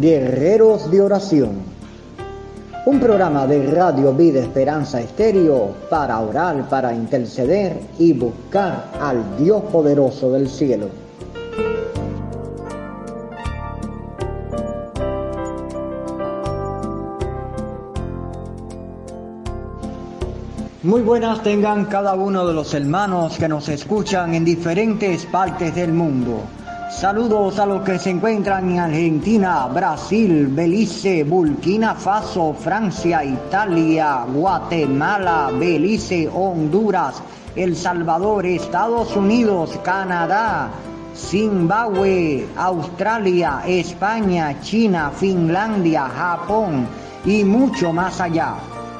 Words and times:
Guerreros 0.00 0.90
de 0.90 1.00
Oración. 1.00 1.50
Un 2.86 3.00
programa 3.00 3.46
de 3.48 3.66
Radio 3.66 4.12
Vida 4.12 4.38
Esperanza 4.38 5.00
Estéreo 5.00 5.74
para 5.90 6.20
orar, 6.20 6.68
para 6.68 6.94
interceder 6.94 7.80
y 7.98 8.12
buscar 8.12 8.92
al 9.00 9.36
Dios 9.36 9.62
poderoso 9.72 10.30
del 10.30 10.48
cielo. 10.48 10.88
Muy 20.84 21.02
buenas 21.02 21.42
tengan 21.42 21.86
cada 21.86 22.14
uno 22.14 22.46
de 22.46 22.54
los 22.54 22.72
hermanos 22.72 23.36
que 23.36 23.48
nos 23.48 23.68
escuchan 23.68 24.34
en 24.34 24.44
diferentes 24.44 25.26
partes 25.26 25.74
del 25.74 25.92
mundo. 25.92 26.42
Saludos 26.90 27.58
a 27.58 27.66
los 27.66 27.82
que 27.82 27.98
se 27.98 28.08
encuentran 28.10 28.70
en 28.70 28.78
Argentina, 28.78 29.66
Brasil, 29.66 30.46
Belice, 30.46 31.22
Burkina 31.22 31.94
Faso, 31.94 32.54
Francia, 32.54 33.22
Italia, 33.22 34.24
Guatemala, 34.26 35.50
Belice, 35.52 36.28
Honduras, 36.32 37.22
El 37.54 37.76
Salvador, 37.76 38.46
Estados 38.46 39.14
Unidos, 39.14 39.78
Canadá, 39.84 40.70
Zimbabue, 41.14 42.48
Australia, 42.56 43.60
España, 43.66 44.58
China, 44.62 45.12
Finlandia, 45.14 46.08
Japón 46.08 46.86
y 47.26 47.44
mucho 47.44 47.92
más 47.92 48.18
allá. 48.18 48.54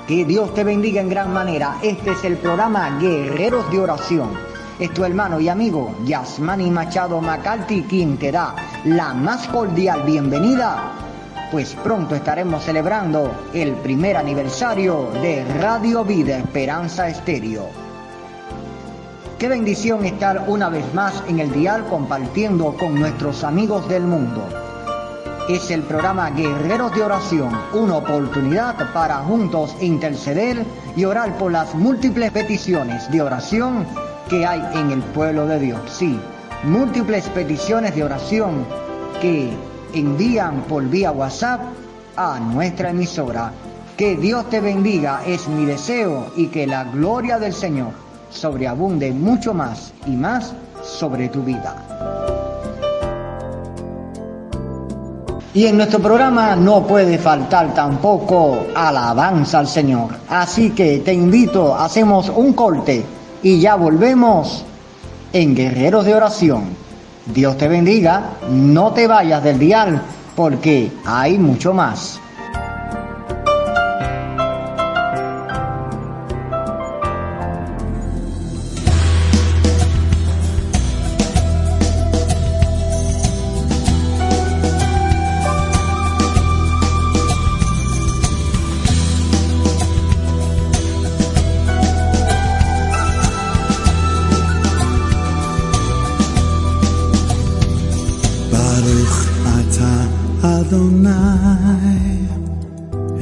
Que 0.07 0.27
Dios 0.27 0.53
te 0.53 0.63
bendiga 0.63 1.01
en 1.01 1.09
gran 1.09 1.33
manera. 1.33 1.79
Este 1.83 2.11
es 2.11 2.23
el 2.23 2.37
programa 2.37 2.99
Guerreros 3.01 3.71
de 3.71 3.81
Oración. 3.81 4.48
Es 4.79 4.95
tu 4.95 5.05
hermano 5.05 5.41
y 5.41 5.49
amigo 5.49 5.97
Yasmani 6.05 6.71
Machado 6.71 7.21
Macalti 7.21 7.83
quien 7.83 8.17
te 8.17 8.31
da 8.31 8.55
la 8.85 9.13
más 9.13 9.49
cordial 9.49 10.05
bienvenida, 10.05 10.93
pues 11.51 11.75
pronto 11.83 12.15
estaremos 12.15 12.63
celebrando 12.63 13.49
el 13.53 13.73
primer 13.73 14.17
aniversario 14.17 15.11
de 15.21 15.45
Radio 15.61 16.05
Vida 16.05 16.39
Esperanza 16.39 17.09
Estéreo. 17.09 17.67
Qué 19.37 19.49
bendición 19.49 20.05
estar 20.05 20.45
una 20.47 20.69
vez 20.69 20.95
más 20.95 21.25
en 21.27 21.41
el 21.41 21.51
dial 21.51 21.85
compartiendo 21.87 22.77
con 22.77 22.95
nuestros 22.95 23.43
amigos 23.43 23.89
del 23.89 24.05
mundo 24.05 24.47
es 25.49 25.71
el 25.71 25.83
programa 25.83 26.29
Guerreros 26.29 26.95
de 26.95 27.03
Oración, 27.03 27.51
una 27.73 27.97
oportunidad 27.97 28.93
para 28.93 29.17
juntos 29.21 29.75
interceder 29.81 30.63
y 30.95 31.07
orar 31.07 31.39
por 31.39 31.51
las 31.51 31.75
múltiples 31.75 32.31
peticiones 32.33 33.11
de 33.11 33.23
oración 33.23 33.87
que 34.29 34.47
hay 34.47 34.63
en 34.75 34.91
el 34.91 35.01
pueblo 35.01 35.47
de 35.47 35.59
Dios. 35.59 35.81
Sí, 35.91 36.19
múltiples 36.65 37.29
peticiones 37.31 37.95
de 37.95 38.05
oración 38.05 38.65
que 39.21 39.51
envían 39.95 40.63
por 40.63 40.85
vía 40.85 41.13
WhatsApp 41.13 41.61
a 42.17 42.39
nuestra 42.39 42.91
emisora. 42.91 43.53
Que 43.97 44.17
Dios 44.17 44.49
te 44.49 44.61
bendiga 44.61 45.23
es 45.27 45.49
mi 45.49 45.65
deseo 45.65 46.31
y 46.37 46.47
que 46.47 46.67
la 46.67 46.85
gloria 46.85 47.39
del 47.39 47.53
Señor 47.53 47.91
sobreabunde 48.31 49.11
mucho 49.13 49.55
más 49.55 49.93
y 50.07 50.11
más 50.11 50.53
sobre 50.83 51.29
tu 51.29 51.43
vida. 51.43 51.75
Y 55.55 55.67
en 55.67 55.79
nuestro 55.79 55.99
programa 55.99 56.55
no 56.55 56.87
puede 56.87 57.19
faltar 57.19 57.75
tampoco 57.75 58.67
alabanza 58.77 59.59
al 59.59 59.67
Señor. 59.67 60.11
Así 60.29 60.71
que 60.71 60.99
te 60.99 61.13
invito, 61.13 61.75
hacemos 61.75 62.29
un 62.29 62.53
corte 62.53 63.05
y 63.43 63.61
ya 63.61 63.75
volvemos 63.77 64.65
en 65.33 65.55
Guerreros 65.55 66.05
de 66.05 66.15
Oración. 66.15 66.65
Dios 67.27 67.57
te 67.59 67.69
bendiga, 67.69 68.39
no 68.51 68.93
te 68.93 69.07
vayas 69.07 69.43
del 69.45 69.59
dial 69.59 70.03
porque 70.35 70.91
hay 71.05 71.39
mucho 71.39 71.75
más. 71.75 72.21
Baruch 98.79 99.19
Ata 99.59 99.93
Adonai, 100.55 102.11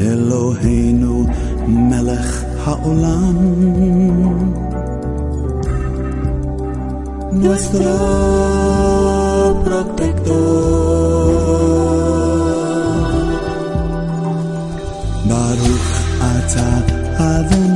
Eloheinu 0.08 1.14
melech 1.88 2.32
haolam. 2.62 3.38
Nuestro 7.40 7.94
protector. 9.64 10.44
Baruch 15.30 15.90
Ata 16.32 16.68
Adonai. 17.32 17.75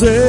dizer. 0.00 0.27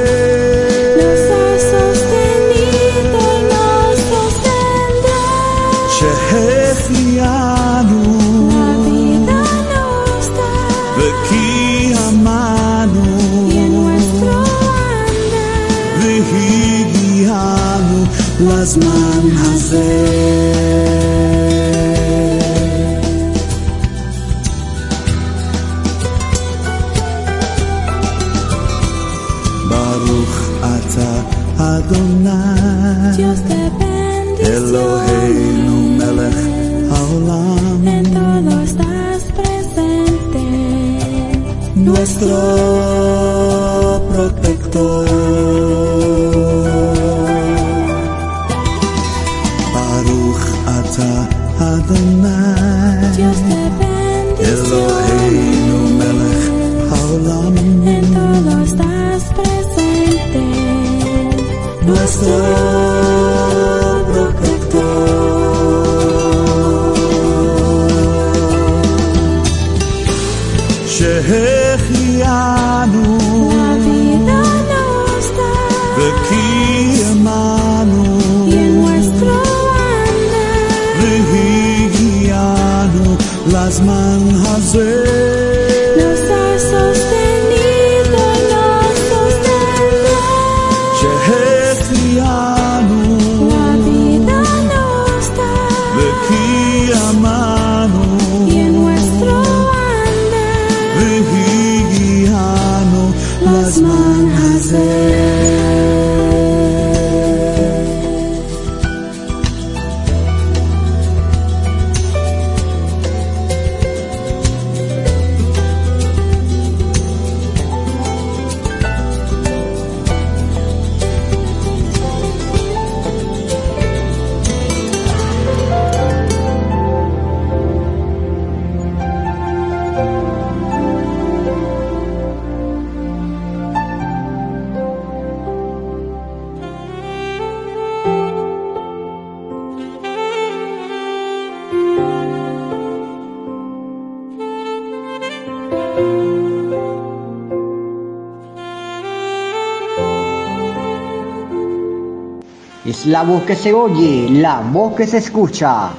La 153.10 153.24
voz 153.24 153.42
que 153.42 153.56
se 153.56 153.74
oye, 153.74 154.30
la 154.30 154.62
voz 154.62 154.94
que 154.96 155.08
se 155.08 155.18
escucha 155.18 155.90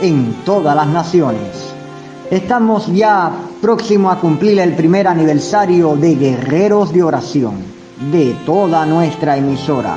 en 0.00 0.32
todas 0.44 0.76
las 0.76 0.86
naciones. 0.86 1.74
Estamos 2.30 2.86
ya 2.86 3.32
próximo 3.60 4.08
a 4.08 4.20
cumplir 4.20 4.60
el 4.60 4.76
primer 4.76 5.08
aniversario 5.08 5.96
de 5.96 6.14
Guerreros 6.14 6.92
de 6.92 7.02
Oración 7.02 7.54
de 8.12 8.36
toda 8.46 8.86
nuestra 8.86 9.36
emisora. 9.36 9.96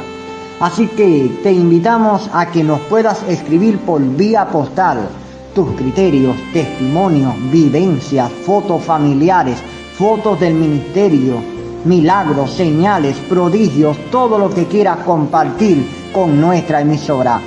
Así 0.59 0.87
que 0.87 1.39
te 1.43 1.51
invitamos 1.51 2.31
a 2.33 2.47
que 2.47 2.63
nos 2.63 2.79
puedas 2.79 3.21
escribir 3.29 3.77
por 3.81 4.01
vía 4.01 4.47
postal 4.47 5.07
tus 5.53 5.69
criterios, 5.73 6.35
testimonios, 6.51 7.35
vivencias, 7.51 8.31
fotos 8.43 8.81
familiares, 8.81 9.59
fotos 9.99 10.39
del 10.39 10.55
ministerio, 10.55 11.35
milagros, 11.83 12.49
señales, 12.49 13.17
prodigios, 13.29 13.95
todo 14.09 14.39
lo 14.39 14.49
que 14.49 14.65
quieras 14.65 14.97
compartir 15.05 15.94
con 16.15 16.39
nuestra 16.39 16.79
emisora. 16.79 17.41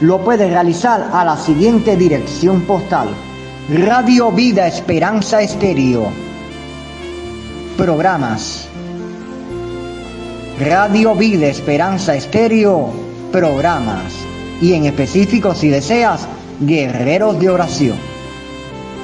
Lo 0.00 0.24
puedes 0.24 0.50
realizar 0.50 1.10
a 1.12 1.26
la 1.26 1.36
siguiente 1.36 1.94
dirección 1.94 2.62
postal. 2.62 3.08
Radio 3.68 4.32
Vida 4.32 4.66
Esperanza 4.66 5.42
Estéreo. 5.42 6.08
Programas. 7.76 8.66
Radio 10.58 11.14
Vida 11.14 11.48
Esperanza 11.48 12.14
Estéreo. 12.14 12.88
Programas. 13.30 14.14
Y 14.62 14.72
en 14.72 14.86
específico, 14.86 15.54
si 15.54 15.68
deseas, 15.68 16.26
Guerreros 16.60 17.38
de 17.38 17.50
Oración. 17.50 17.98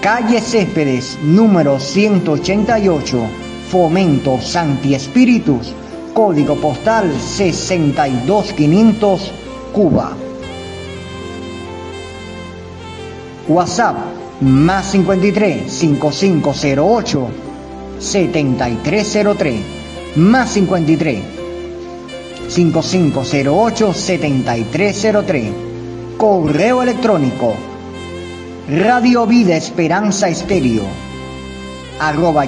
Calle 0.00 0.40
Céspedes, 0.40 1.18
número 1.22 1.78
188, 1.78 3.18
Fomento 3.70 4.40
Santi 4.40 4.94
Espíritus 4.94 5.74
código 6.14 6.56
postal 6.56 7.12
62500 7.20 9.32
Cuba. 9.74 10.16
WhatsApp 13.48 13.96
más 14.40 14.92
53 14.92 15.70
5508 15.70 17.28
7303 17.98 19.56
más 20.16 20.50
53 20.50 21.22
5508 22.48 23.92
7303 23.92 25.52
correo 26.16 26.82
electrónico 26.82 27.54
radio 28.68 29.26
vida 29.26 29.56
esperanza 29.56 30.28
estéreo 30.28 30.84
arroba 31.98 32.46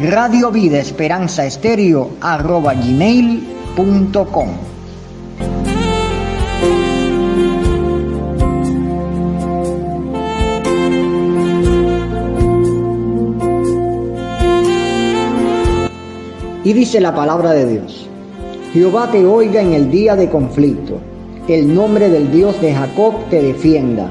Radio 0.00 0.50
Vida 0.50 0.80
Esperanza 0.80 1.46
Estéreo 1.46 2.10
arroba 2.20 2.74
gmail.com. 2.74 4.48
Y 16.64 16.72
dice 16.72 17.00
la 17.00 17.14
palabra 17.14 17.52
de 17.52 17.66
Dios, 17.66 18.08
Jehová 18.72 19.12
te 19.12 19.24
oiga 19.24 19.62
en 19.62 19.74
el 19.74 19.92
día 19.92 20.16
de 20.16 20.28
conflicto, 20.28 20.98
el 21.46 21.72
nombre 21.72 22.08
del 22.08 22.32
Dios 22.32 22.60
de 22.60 22.74
Jacob 22.74 23.14
te 23.30 23.40
defienda, 23.40 24.10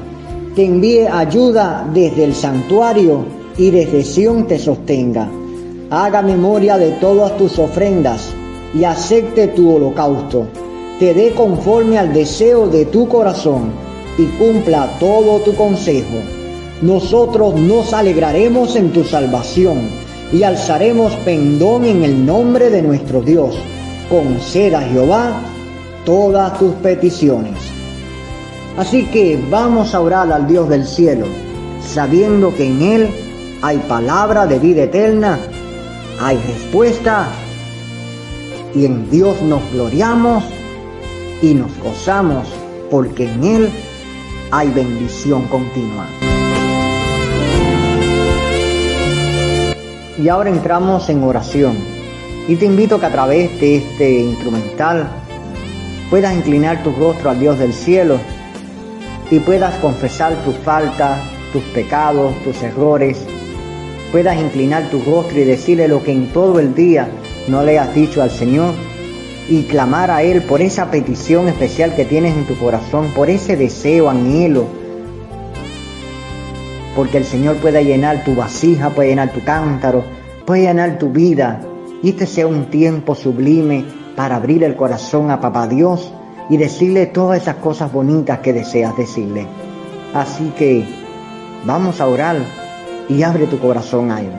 te 0.56 0.64
envíe 0.64 1.06
ayuda 1.06 1.86
desde 1.92 2.24
el 2.24 2.34
santuario 2.34 3.26
y 3.58 3.68
desde 3.68 4.02
Sión 4.02 4.46
te 4.46 4.58
sostenga 4.58 5.28
haga 5.90 6.22
memoria 6.22 6.78
de 6.78 6.92
todas 6.92 7.36
tus 7.36 7.58
ofrendas 7.58 8.32
y 8.74 8.84
acepte 8.84 9.48
tu 9.48 9.74
holocausto, 9.74 10.46
te 10.98 11.14
dé 11.14 11.32
conforme 11.32 11.98
al 11.98 12.12
deseo 12.12 12.68
de 12.68 12.86
tu 12.86 13.08
corazón 13.08 13.70
y 14.18 14.26
cumpla 14.38 14.88
todo 14.98 15.40
tu 15.40 15.54
consejo. 15.54 16.18
Nosotros 16.82 17.54
nos 17.54 17.92
alegraremos 17.92 18.76
en 18.76 18.92
tu 18.92 19.04
salvación 19.04 19.88
y 20.32 20.42
alzaremos 20.42 21.12
pendón 21.24 21.84
en 21.84 22.02
el 22.02 22.26
nombre 22.26 22.70
de 22.70 22.82
nuestro 22.82 23.22
Dios. 23.22 23.56
Conceda 24.10 24.80
Jehová 24.82 25.32
todas 26.04 26.58
tus 26.58 26.72
peticiones. 26.74 27.56
Así 28.76 29.04
que 29.06 29.40
vamos 29.50 29.94
a 29.94 30.00
orar 30.00 30.32
al 30.32 30.48
Dios 30.48 30.68
del 30.68 30.84
cielo, 30.84 31.26
sabiendo 31.86 32.54
que 32.54 32.66
en 32.66 32.82
Él 32.82 33.08
hay 33.62 33.78
palabra 33.78 34.46
de 34.46 34.58
vida 34.58 34.82
eterna 34.82 35.38
hay 36.20 36.36
respuesta 36.36 37.28
y 38.74 38.86
en 38.86 39.10
Dios 39.10 39.40
nos 39.42 39.60
gloriamos 39.72 40.44
y 41.42 41.54
nos 41.54 41.76
gozamos 41.78 42.46
porque 42.90 43.30
en 43.30 43.44
Él 43.44 43.70
hay 44.50 44.70
bendición 44.70 45.46
continua. 45.48 46.06
Y 50.18 50.28
ahora 50.28 50.50
entramos 50.50 51.08
en 51.08 51.22
oración 51.22 51.76
y 52.46 52.56
te 52.56 52.66
invito 52.66 53.00
que 53.00 53.06
a 53.06 53.12
través 53.12 53.60
de 53.60 53.76
este 53.76 54.20
instrumental 54.20 55.08
puedas 56.10 56.34
inclinar 56.34 56.82
tu 56.82 56.92
rostro 56.92 57.30
al 57.30 57.40
Dios 57.40 57.58
del 57.58 57.72
cielo 57.72 58.18
y 59.30 59.38
puedas 59.40 59.74
confesar 59.76 60.34
tus 60.44 60.54
faltas, 60.56 61.20
tus 61.52 61.62
pecados, 61.64 62.34
tus 62.44 62.62
errores 62.62 63.26
puedas 64.12 64.40
inclinar 64.40 64.90
tu 64.90 65.00
rostro 65.02 65.40
y 65.40 65.44
decirle 65.44 65.88
lo 65.88 66.02
que 66.02 66.12
en 66.12 66.28
todo 66.28 66.60
el 66.60 66.74
día 66.74 67.08
no 67.48 67.62
le 67.62 67.78
has 67.78 67.94
dicho 67.94 68.22
al 68.22 68.30
Señor 68.30 68.74
y 69.48 69.62
clamar 69.64 70.10
a 70.10 70.22
Él 70.22 70.42
por 70.42 70.62
esa 70.62 70.90
petición 70.90 71.48
especial 71.48 71.94
que 71.94 72.04
tienes 72.04 72.36
en 72.36 72.46
tu 72.46 72.56
corazón, 72.56 73.12
por 73.14 73.28
ese 73.28 73.56
deseo, 73.56 74.08
anhelo, 74.08 74.66
porque 76.94 77.18
el 77.18 77.24
Señor 77.24 77.56
puede 77.56 77.84
llenar 77.84 78.24
tu 78.24 78.34
vasija, 78.34 78.90
puede 78.90 79.10
llenar 79.10 79.32
tu 79.32 79.42
cántaro, 79.42 80.04
puede 80.46 80.62
llenar 80.62 80.98
tu 80.98 81.10
vida. 81.10 81.60
Y 82.02 82.10
este 82.10 82.26
sea 82.26 82.46
un 82.46 82.66
tiempo 82.66 83.14
sublime 83.14 83.84
para 84.14 84.36
abrir 84.36 84.62
el 84.62 84.76
corazón 84.76 85.30
a 85.30 85.40
Papá 85.40 85.66
Dios 85.66 86.12
y 86.48 86.56
decirle 86.56 87.06
todas 87.06 87.42
esas 87.42 87.56
cosas 87.56 87.92
bonitas 87.92 88.38
que 88.40 88.52
deseas 88.52 88.96
decirle. 88.96 89.46
Así 90.14 90.52
que 90.56 90.84
vamos 91.64 92.00
a 92.00 92.06
orar 92.06 92.36
y 93.08 93.22
abre 93.22 93.46
tu 93.46 93.58
corazón 93.58 94.10
a 94.10 94.20
Él. 94.20 94.32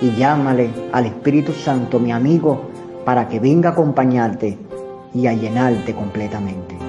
Y 0.00 0.12
llámale 0.12 0.70
al 0.92 1.06
Espíritu 1.06 1.52
Santo, 1.52 1.98
mi 1.98 2.12
amigo, 2.12 2.70
para 3.04 3.28
que 3.28 3.38
venga 3.38 3.70
a 3.70 3.72
acompañarte 3.72 4.58
y 5.14 5.26
a 5.26 5.32
llenarte 5.32 5.94
completamente. 5.94 6.81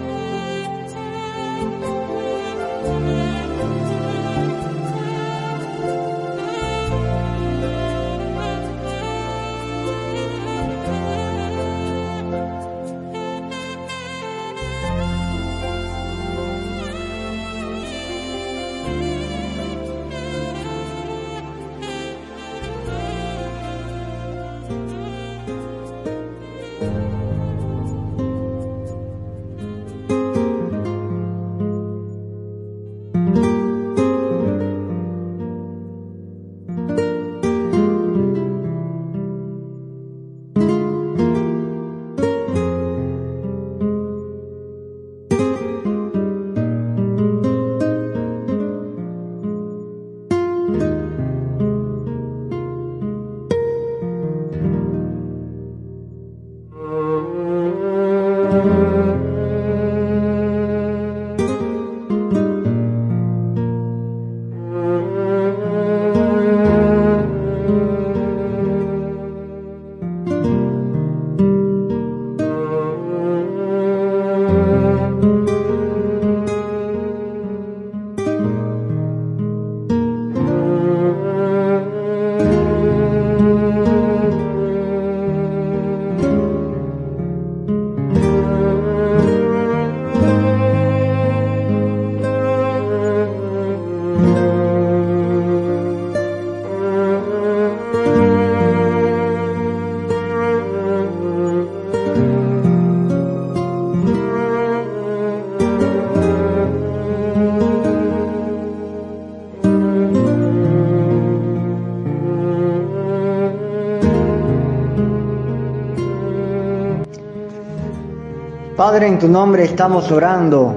En 119.14 119.20
tu 119.20 119.28
nombre 119.28 119.64
estamos 119.64 120.12
orando 120.12 120.74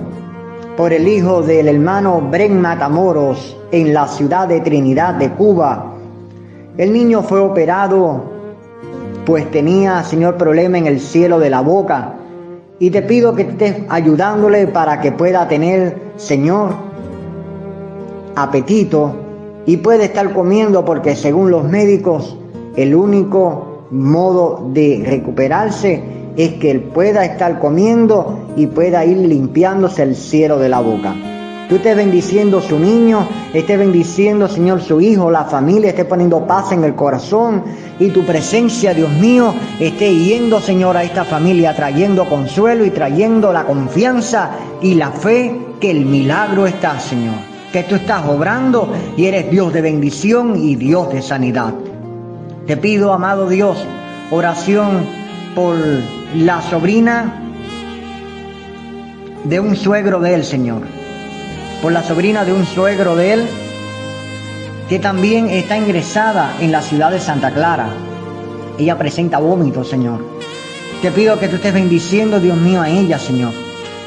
por 0.77 0.93
el 0.93 1.09
hijo 1.09 1.41
del 1.41 1.69
hermano 1.69 2.21
Bren 2.21 2.61
Matamoros 2.61 3.57
en 3.73 3.95
la 3.95 4.07
ciudad 4.09 4.47
de 4.47 4.61
Trinidad 4.61 5.15
de 5.15 5.31
Cuba. 5.31 5.95
El 6.77 6.93
niño 6.93 7.23
fue 7.23 7.41
operado 7.41 8.25
pues 9.25 9.51
tenía, 9.51 10.03
Señor, 10.05 10.37
problema 10.37 10.77
en 10.77 10.87
el 10.87 11.01
cielo 11.01 11.39
de 11.39 11.49
la 11.49 11.63
boca. 11.63 12.17
Y 12.79 12.91
te 12.91 13.01
pido 13.01 13.35
que 13.35 13.43
estés 13.43 13.77
ayudándole 13.89 14.67
para 14.67 15.01
que 15.01 15.13
pueda 15.13 15.49
tener, 15.49 15.97
Señor, 16.17 16.75
apetito 18.35 19.15
y 19.65 19.79
pueda 19.79 20.05
estar 20.05 20.35
comiendo 20.35 20.85
porque 20.85 21.17
según 21.17 21.51
los 21.51 21.65
médicos 21.65 22.37
el 22.77 22.95
único 22.95 23.87
modo 23.91 24.69
de 24.75 25.03
recuperarse 25.07 26.16
es 26.37 26.55
que 26.55 26.71
él 26.71 26.81
pueda 26.81 27.25
estar 27.25 27.59
comiendo 27.59 28.39
y 28.57 28.67
pueda 28.67 29.05
ir 29.05 29.17
limpiándose 29.17 30.03
el 30.03 30.17
cielo 30.17 30.59
de 30.59 30.69
la 30.69 30.81
boca. 30.81 31.15
Tú 31.69 31.77
estés 31.77 31.97
bendiciendo 31.97 32.61
su 32.61 32.79
niño, 32.79 33.27
estés 33.53 33.77
bendiciendo, 33.77 34.47
Señor, 34.47 34.81
su 34.81 35.01
hijo, 35.01 35.33
la 35.33 35.47
familia, 35.47 35.91
esté 35.91 36.05
poniendo 36.05 36.47
paz 36.47 36.71
en 36.71 36.85
el 36.85 36.95
corazón 36.95 37.65
y 37.99 38.11
tu 38.11 38.25
presencia, 38.25 38.95
Dios 38.95 39.11
mío, 39.11 39.53
esté 39.81 40.15
yendo, 40.15 40.61
Señor, 40.61 40.97
a 40.97 41.03
esta 41.03 41.25
familia, 41.25 41.75
trayendo 41.75 42.29
consuelo 42.29 42.85
y 42.85 42.91
trayendo 42.91 43.53
la 43.53 43.65
confianza 43.65 44.51
y 44.81 44.95
la 44.95 45.11
fe 45.11 45.59
que 45.81 45.91
el 45.91 46.07
milagro 46.07 46.69
está, 46.69 47.01
Señor. 47.01 47.35
Que 47.73 47.83
tú 47.83 47.97
estás 47.97 48.25
obrando 48.29 48.89
y 49.17 49.27
eres 49.27 49.51
Dios 49.51 49.73
de 49.73 49.83
bendición 49.83 50.55
y 50.57 50.77
Dios 50.77 51.13
de 51.13 51.21
sanidad. 51.21 51.75
Te 52.69 52.77
pido, 52.77 53.13
amado 53.13 53.49
Dios, 53.49 53.77
oración 54.31 55.05
por 55.57 55.75
la 56.45 56.61
sobrina 56.61 57.33
de 59.45 59.59
un 59.59 59.75
suegro 59.75 60.21
de 60.21 60.35
él, 60.35 60.45
Señor. 60.45 60.83
Por 61.81 61.93
la 61.93 62.03
sobrina 62.03 62.45
de 62.45 62.53
un 62.53 62.67
suegro 62.67 63.17
de 63.17 63.33
él, 63.33 63.47
que 64.89 64.99
también 64.99 65.49
está 65.49 65.79
ingresada 65.79 66.55
en 66.61 66.73
la 66.73 66.83
ciudad 66.83 67.11
de 67.11 67.21
Santa 67.21 67.53
Clara. 67.53 67.89
Ella 68.79 68.99
presenta 68.99 69.39
vómito, 69.39 69.83
Señor. 69.83 70.25
Te 71.01 71.11
pido 71.11 71.39
que 71.39 71.49
tú 71.49 71.57
estés 71.57 71.73
bendiciendo, 71.73 72.39
Dios 72.39 72.59
mío, 72.59 72.83
a 72.83 72.91
ella, 72.91 73.19
Señor. 73.19 73.53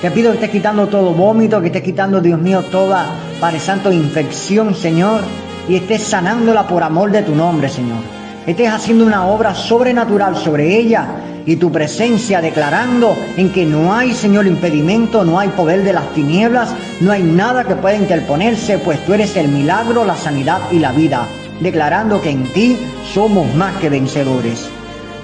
Te 0.01 0.11
pido 0.11 0.29
que 0.31 0.35
estés 0.35 0.51
quitando 0.51 0.87
todo 0.87 1.13
vómito, 1.13 1.59
que 1.61 1.67
estés 1.67 1.83
quitando, 1.83 2.21
Dios 2.21 2.39
mío, 2.39 2.63
toda, 2.71 3.07
Padre 3.39 3.59
Santo, 3.59 3.91
infección, 3.91 4.75
Señor. 4.75 5.21
Y 5.67 5.75
estés 5.75 6.03
sanándola 6.03 6.67
por 6.67 6.83
amor 6.83 7.11
de 7.11 7.23
tu 7.23 7.33
nombre, 7.33 7.69
Señor. 7.69 8.18
Estés 8.49 8.71
haciendo 8.71 9.05
una 9.05 9.27
obra 9.27 9.53
sobrenatural 9.53 10.35
sobre 10.35 10.75
ella 10.75 11.05
y 11.45 11.57
tu 11.57 11.71
presencia 11.71 12.41
declarando 12.41 13.15
en 13.37 13.51
que 13.51 13.63
no 13.63 13.93
hay, 13.93 14.15
Señor, 14.15 14.47
impedimento, 14.47 15.23
no 15.23 15.37
hay 15.37 15.49
poder 15.49 15.83
de 15.83 15.93
las 15.93 16.11
tinieblas, 16.15 16.73
no 16.99 17.11
hay 17.11 17.21
nada 17.21 17.65
que 17.65 17.75
pueda 17.75 17.95
interponerse, 17.95 18.79
pues 18.79 19.05
tú 19.05 19.13
eres 19.13 19.37
el 19.37 19.49
milagro, 19.49 20.03
la 20.03 20.15
sanidad 20.15 20.61
y 20.71 20.79
la 20.79 20.91
vida, 20.91 21.27
declarando 21.59 22.19
que 22.23 22.31
en 22.31 22.43
ti 22.51 22.75
somos 23.13 23.53
más 23.53 23.75
que 23.75 23.91
vencedores. 23.91 24.67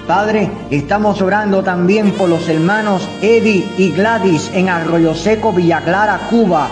Padre, 0.06 0.48
estamos 0.70 1.20
orando 1.20 1.64
también 1.64 2.12
por 2.12 2.28
los 2.28 2.48
hermanos 2.48 3.08
Eddie 3.22 3.66
y 3.76 3.90
Gladys 3.90 4.52
en 4.54 4.68
Arroyo 4.68 5.16
Seco, 5.16 5.52
Villa 5.52 5.80
Clara, 5.80 6.28
Cuba. 6.30 6.68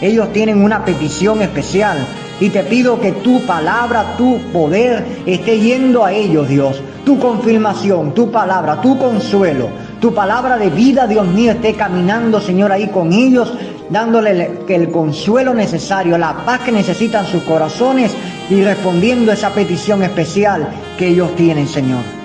Ellos 0.00 0.32
tienen 0.32 0.62
una 0.62 0.84
petición 0.84 1.42
especial 1.42 1.98
y 2.40 2.48
te 2.48 2.62
pido 2.62 3.00
que 3.00 3.12
tu 3.12 3.42
palabra, 3.42 4.16
tu 4.16 4.38
poder 4.52 5.04
esté 5.26 5.60
yendo 5.60 6.04
a 6.04 6.12
ellos, 6.12 6.48
Dios. 6.48 6.82
Tu 7.04 7.18
confirmación, 7.18 8.14
tu 8.14 8.30
palabra, 8.30 8.80
tu 8.80 8.98
consuelo, 8.98 9.68
tu 10.00 10.14
palabra 10.14 10.56
de 10.56 10.70
vida, 10.70 11.06
Dios 11.06 11.26
mío, 11.26 11.52
esté 11.52 11.74
caminando, 11.74 12.40
Señor, 12.40 12.72
ahí 12.72 12.88
con 12.88 13.12
ellos, 13.12 13.52
dándole 13.90 14.58
el 14.68 14.90
consuelo 14.90 15.52
necesario, 15.52 16.16
la 16.16 16.44
paz 16.44 16.60
que 16.60 16.72
necesitan 16.72 17.26
sus 17.26 17.42
corazones 17.42 18.12
y 18.48 18.62
respondiendo 18.62 19.30
a 19.30 19.34
esa 19.34 19.50
petición 19.50 20.02
especial 20.02 20.68
que 20.98 21.08
ellos 21.08 21.34
tienen, 21.36 21.68
Señor. 21.68 22.19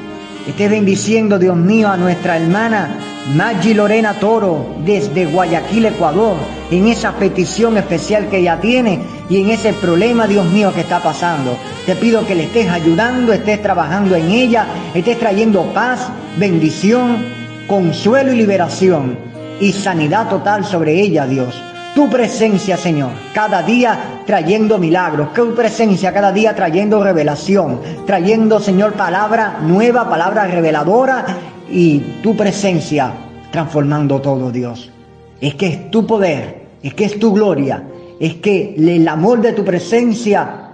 Esté 0.48 0.70
bendiciendo, 0.70 1.40
Dios 1.40 1.58
mío, 1.58 1.90
a 1.90 1.98
nuestra 1.98 2.38
hermana 2.38 3.00
Maggi 3.34 3.74
Lorena 3.74 4.14
Toro 4.14 4.76
desde 4.86 5.26
Guayaquil, 5.26 5.88
Ecuador, 5.88 6.38
en 6.70 6.88
esa 6.88 7.14
petición 7.14 7.78
especial 7.78 8.30
que 8.30 8.38
ella 8.38 8.60
tiene 8.62 9.02
y 9.28 9.42
en 9.42 9.50
ese 9.50 9.74
problema, 9.74 10.28
Dios 10.28 10.46
mío, 10.46 10.72
que 10.72 10.82
está 10.82 11.02
pasando. 11.02 11.58
Te 11.88 11.96
pido 11.96 12.28
que 12.28 12.36
le 12.36 12.44
estés 12.44 12.70
ayudando, 12.70 13.34
estés 13.34 13.60
trabajando 13.64 14.16
en 14.16 14.30
ella, 14.30 14.68
estés 14.94 15.18
trayendo 15.18 15.64
paz, 15.74 16.10
bendición, 16.38 17.26
consuelo 17.68 18.32
y 18.32 18.36
liberación 18.36 19.18
y 19.60 19.72
sanidad 19.72 20.30
total 20.30 20.64
sobre 20.64 21.02
ella, 21.02 21.26
Dios. 21.26 21.60
Tu 21.96 22.10
presencia, 22.10 22.76
Señor, 22.76 23.12
cada 23.34 23.64
día 23.64 24.22
trayendo 24.26 24.78
milagros, 24.78 25.34
tu 25.34 25.56
presencia 25.56 26.12
cada 26.12 26.34
día 26.34 26.54
trayendo 26.54 27.02
revelación, 27.02 27.80
trayendo, 28.06 28.60
Señor, 28.60 28.94
palabra 28.96 29.60
nueva, 29.62 30.10
palabra 30.10 30.46
reveladora 30.46 31.26
y 31.72 32.00
tu 32.22 32.36
presencia 32.36 33.14
transformando 33.50 34.20
todo, 34.20 34.52
Dios. 34.52 34.92
Es 35.40 35.56
que 35.56 35.68
es 35.68 35.90
tu 35.90 36.06
poder, 36.06 36.66
es 36.84 36.94
que 36.94 37.06
es 37.06 37.18
tu 37.18 37.32
gloria, 37.32 37.82
es 38.20 38.36
que 38.36 38.76
el 38.78 39.08
amor 39.08 39.40
de 39.40 39.54
tu 39.54 39.64
presencia 39.64 40.72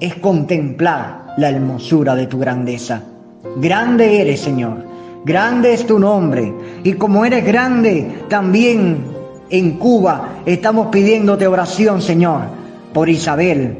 es 0.00 0.14
contemplar 0.14 1.34
la 1.36 1.50
hermosura 1.50 2.14
de 2.14 2.26
tu 2.28 2.38
grandeza. 2.38 3.02
Grande 3.56 4.22
eres, 4.22 4.40
Señor. 4.40 4.86
Grande 5.26 5.74
es 5.74 5.86
tu 5.86 5.98
nombre. 5.98 6.50
Y 6.82 6.94
como 6.94 7.26
eres 7.26 7.44
grande, 7.44 8.10
también 8.30 9.20
en 9.52 9.72
Cuba 9.72 10.40
estamos 10.46 10.86
pidiéndote 10.86 11.46
oración, 11.46 12.00
Señor, 12.00 12.40
por 12.94 13.10
Isabel, 13.10 13.76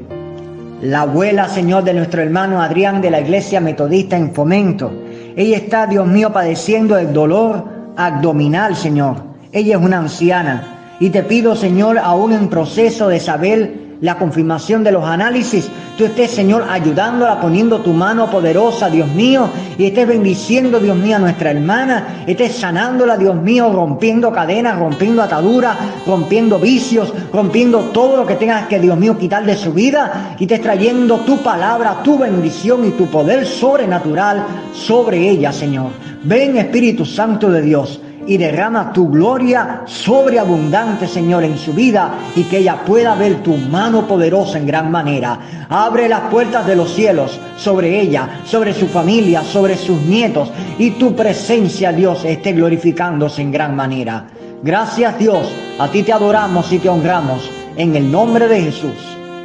la 0.82 1.00
abuela, 1.02 1.48
Señor, 1.48 1.82
de 1.82 1.94
nuestro 1.94 2.20
hermano 2.20 2.60
Adrián 2.60 3.00
de 3.00 3.10
la 3.10 3.20
Iglesia 3.20 3.58
Metodista 3.58 4.16
en 4.16 4.34
Fomento. 4.34 4.92
Ella 5.34 5.56
está, 5.56 5.86
Dios 5.86 6.06
mío, 6.06 6.30
padeciendo 6.30 6.98
el 6.98 7.14
dolor 7.14 7.64
abdominal, 7.96 8.76
Señor. 8.76 9.16
Ella 9.50 9.78
es 9.78 9.82
una 9.82 9.98
anciana. 9.98 10.96
Y 11.00 11.08
te 11.08 11.22
pido, 11.22 11.56
Señor, 11.56 11.98
aún 11.98 12.32
en 12.32 12.48
proceso 12.48 13.08
de 13.08 13.18
saber 13.18 13.74
la 14.02 14.18
confirmación 14.18 14.82
de 14.82 14.90
los 14.90 15.04
análisis, 15.04 15.70
tú 15.96 16.04
estés, 16.04 16.32
Señor, 16.32 16.66
ayudándola, 16.68 17.40
poniendo 17.40 17.78
tu 17.82 17.92
mano 17.92 18.28
poderosa, 18.28 18.90
Dios 18.90 19.08
mío, 19.14 19.48
y 19.78 19.86
estés 19.86 20.08
bendiciendo, 20.08 20.80
Dios 20.80 20.96
mío, 20.96 21.16
a 21.16 21.20
nuestra 21.20 21.52
hermana, 21.52 22.24
estés 22.26 22.56
sanándola, 22.56 23.16
Dios 23.16 23.36
mío, 23.36 23.72
rompiendo 23.72 24.32
cadenas, 24.32 24.76
rompiendo 24.76 25.22
ataduras, 25.22 25.76
rompiendo 26.04 26.58
vicios, 26.58 27.14
rompiendo 27.32 27.78
todo 27.92 28.16
lo 28.16 28.26
que 28.26 28.34
tengas 28.34 28.66
que, 28.66 28.80
Dios 28.80 28.98
mío, 28.98 29.16
quitar 29.16 29.46
de 29.46 29.56
su 29.56 29.72
vida, 29.72 30.34
y 30.36 30.44
estés 30.44 30.62
trayendo 30.62 31.20
tu 31.20 31.40
palabra, 31.40 32.02
tu 32.02 32.18
bendición 32.18 32.84
y 32.84 32.90
tu 32.90 33.06
poder 33.06 33.46
sobrenatural 33.46 34.44
sobre 34.74 35.30
ella, 35.30 35.52
Señor. 35.52 35.92
Ven, 36.24 36.56
Espíritu 36.56 37.04
Santo 37.04 37.48
de 37.50 37.62
Dios 37.62 38.00
y 38.26 38.36
derrama 38.36 38.92
tu 38.92 39.08
gloria 39.10 39.82
sobreabundante, 39.86 41.06
Señor, 41.06 41.44
en 41.44 41.58
su 41.58 41.72
vida 41.72 42.14
y 42.36 42.44
que 42.44 42.58
ella 42.58 42.82
pueda 42.84 43.14
ver 43.14 43.42
tu 43.42 43.56
mano 43.56 44.06
poderosa 44.06 44.58
en 44.58 44.66
gran 44.66 44.90
manera. 44.90 45.66
Abre 45.68 46.08
las 46.08 46.22
puertas 46.22 46.66
de 46.66 46.76
los 46.76 46.92
cielos 46.94 47.38
sobre 47.56 48.00
ella, 48.00 48.40
sobre 48.44 48.74
su 48.74 48.86
familia, 48.86 49.42
sobre 49.42 49.76
sus 49.76 50.00
nietos 50.02 50.50
y 50.78 50.92
tu 50.92 51.14
presencia, 51.14 51.92
Dios, 51.92 52.24
esté 52.24 52.52
glorificándose 52.52 53.42
en 53.42 53.52
gran 53.52 53.74
manera. 53.74 54.26
Gracias, 54.62 55.18
Dios. 55.18 55.52
A 55.78 55.88
ti 55.88 56.02
te 56.02 56.12
adoramos 56.12 56.72
y 56.72 56.78
te 56.78 56.88
honramos 56.88 57.50
en 57.76 57.96
el 57.96 58.10
nombre 58.10 58.46
de 58.46 58.60
Jesús. 58.60 58.94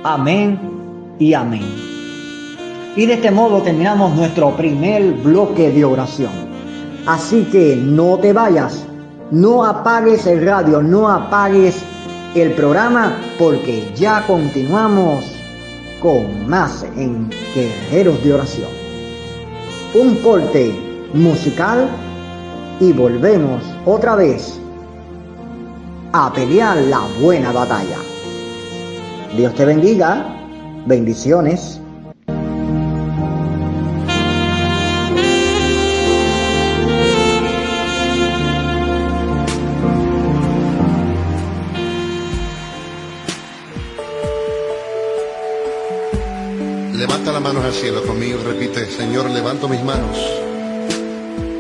Amén 0.03 0.59
y 1.17 1.33
amén. 1.33 1.65
Y 2.95 3.05
de 3.05 3.13
este 3.13 3.31
modo 3.31 3.61
terminamos 3.61 4.15
nuestro 4.15 4.55
primer 4.55 5.13
bloque 5.13 5.71
de 5.71 5.85
oración. 5.85 6.46
Así 7.07 7.45
que 7.45 7.77
no 7.77 8.17
te 8.17 8.33
vayas, 8.33 8.83
no 9.31 9.63
apagues 9.63 10.27
el 10.27 10.45
radio, 10.45 10.81
no 10.81 11.09
apagues 11.09 11.81
el 12.35 12.51
programa 12.51 13.15
porque 13.39 13.89
ya 13.95 14.27
continuamos 14.27 15.23
con 16.01 16.49
más 16.49 16.85
en 16.97 17.29
Guerreros 17.55 18.21
de 18.25 18.33
Oración. 18.33 18.69
Un 19.93 20.15
corte 20.15 20.75
musical 21.13 21.87
y 22.81 22.91
volvemos 22.91 23.63
otra 23.85 24.15
vez 24.15 24.59
a 26.11 26.33
pelear 26.33 26.75
la 26.77 27.01
buena 27.21 27.53
batalla. 27.53 27.97
Dios 29.35 29.53
te 29.55 29.63
bendiga, 29.63 30.25
bendiciones. 30.85 31.79
Manos 47.39 47.63
al 47.63 47.73
cielo 47.73 48.03
conmigo. 48.03 48.39
Repite, 48.43 48.85
Señor, 48.87 49.29
levanto 49.29 49.67
mis 49.67 49.83
manos, 49.83 50.17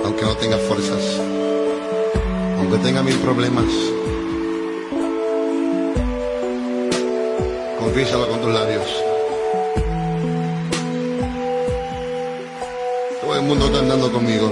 aunque 0.03 0.23
no 0.23 0.35
tenga 0.35 0.57
fuerzas, 0.57 1.19
aunque 2.57 2.77
tenga 2.77 3.03
mil 3.03 3.15
problemas. 3.17 3.65
Confiésalo 7.79 8.27
con 8.27 8.41
tus 8.41 8.51
labios. 8.51 8.87
Todo 13.21 13.35
el 13.35 13.41
mundo 13.43 13.65
está 13.67 13.79
andando 13.79 14.11
conmigo. 14.11 14.51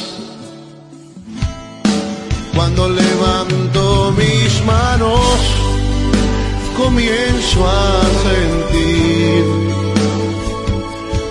cuando 2.61 2.89
levanto 2.89 4.13
mis 4.15 4.63
manos, 4.65 5.35
comienzo 6.77 7.67
a 7.67 8.03
sentir 8.27 9.43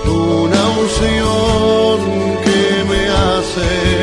una 0.08 0.62
unción 0.82 1.98
que 2.44 2.84
me 2.90 3.02
hace 3.28 3.99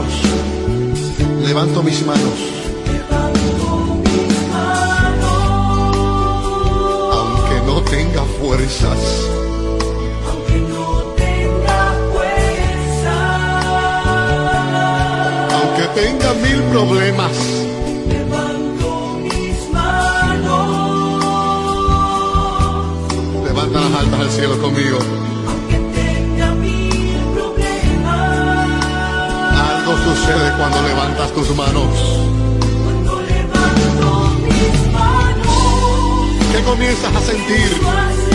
coros. 0.00 1.46
Levanto 1.46 1.82
mis 1.82 2.06
manos. 2.06 2.38
Aunque 7.12 7.66
no 7.66 7.82
tenga 7.82 8.24
fuerzas. 8.40 9.26
tenga 15.92 16.32
mil 16.34 16.62
problemas. 16.70 17.32
Levanto 18.06 19.18
mis 19.24 19.70
manos. 19.72 21.24
Levanta 23.44 23.80
las 23.80 23.94
altas 24.00 24.20
al 24.20 24.30
cielo 24.30 24.62
conmigo. 24.62 24.98
Sucede 30.20 30.52
cuando 30.56 30.82
levantas 30.82 31.32
tus 31.32 31.56
manos. 31.56 31.98
Cuando 32.84 33.22
levanto 33.22 34.36
mis 34.46 34.92
manos. 34.92 36.52
¿Qué 36.52 36.62
comienzas 36.62 37.16
a 37.16 37.20
sentir? 37.20 38.29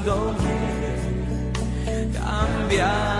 Mudándome 0.00 0.60
cambiando 2.14 3.19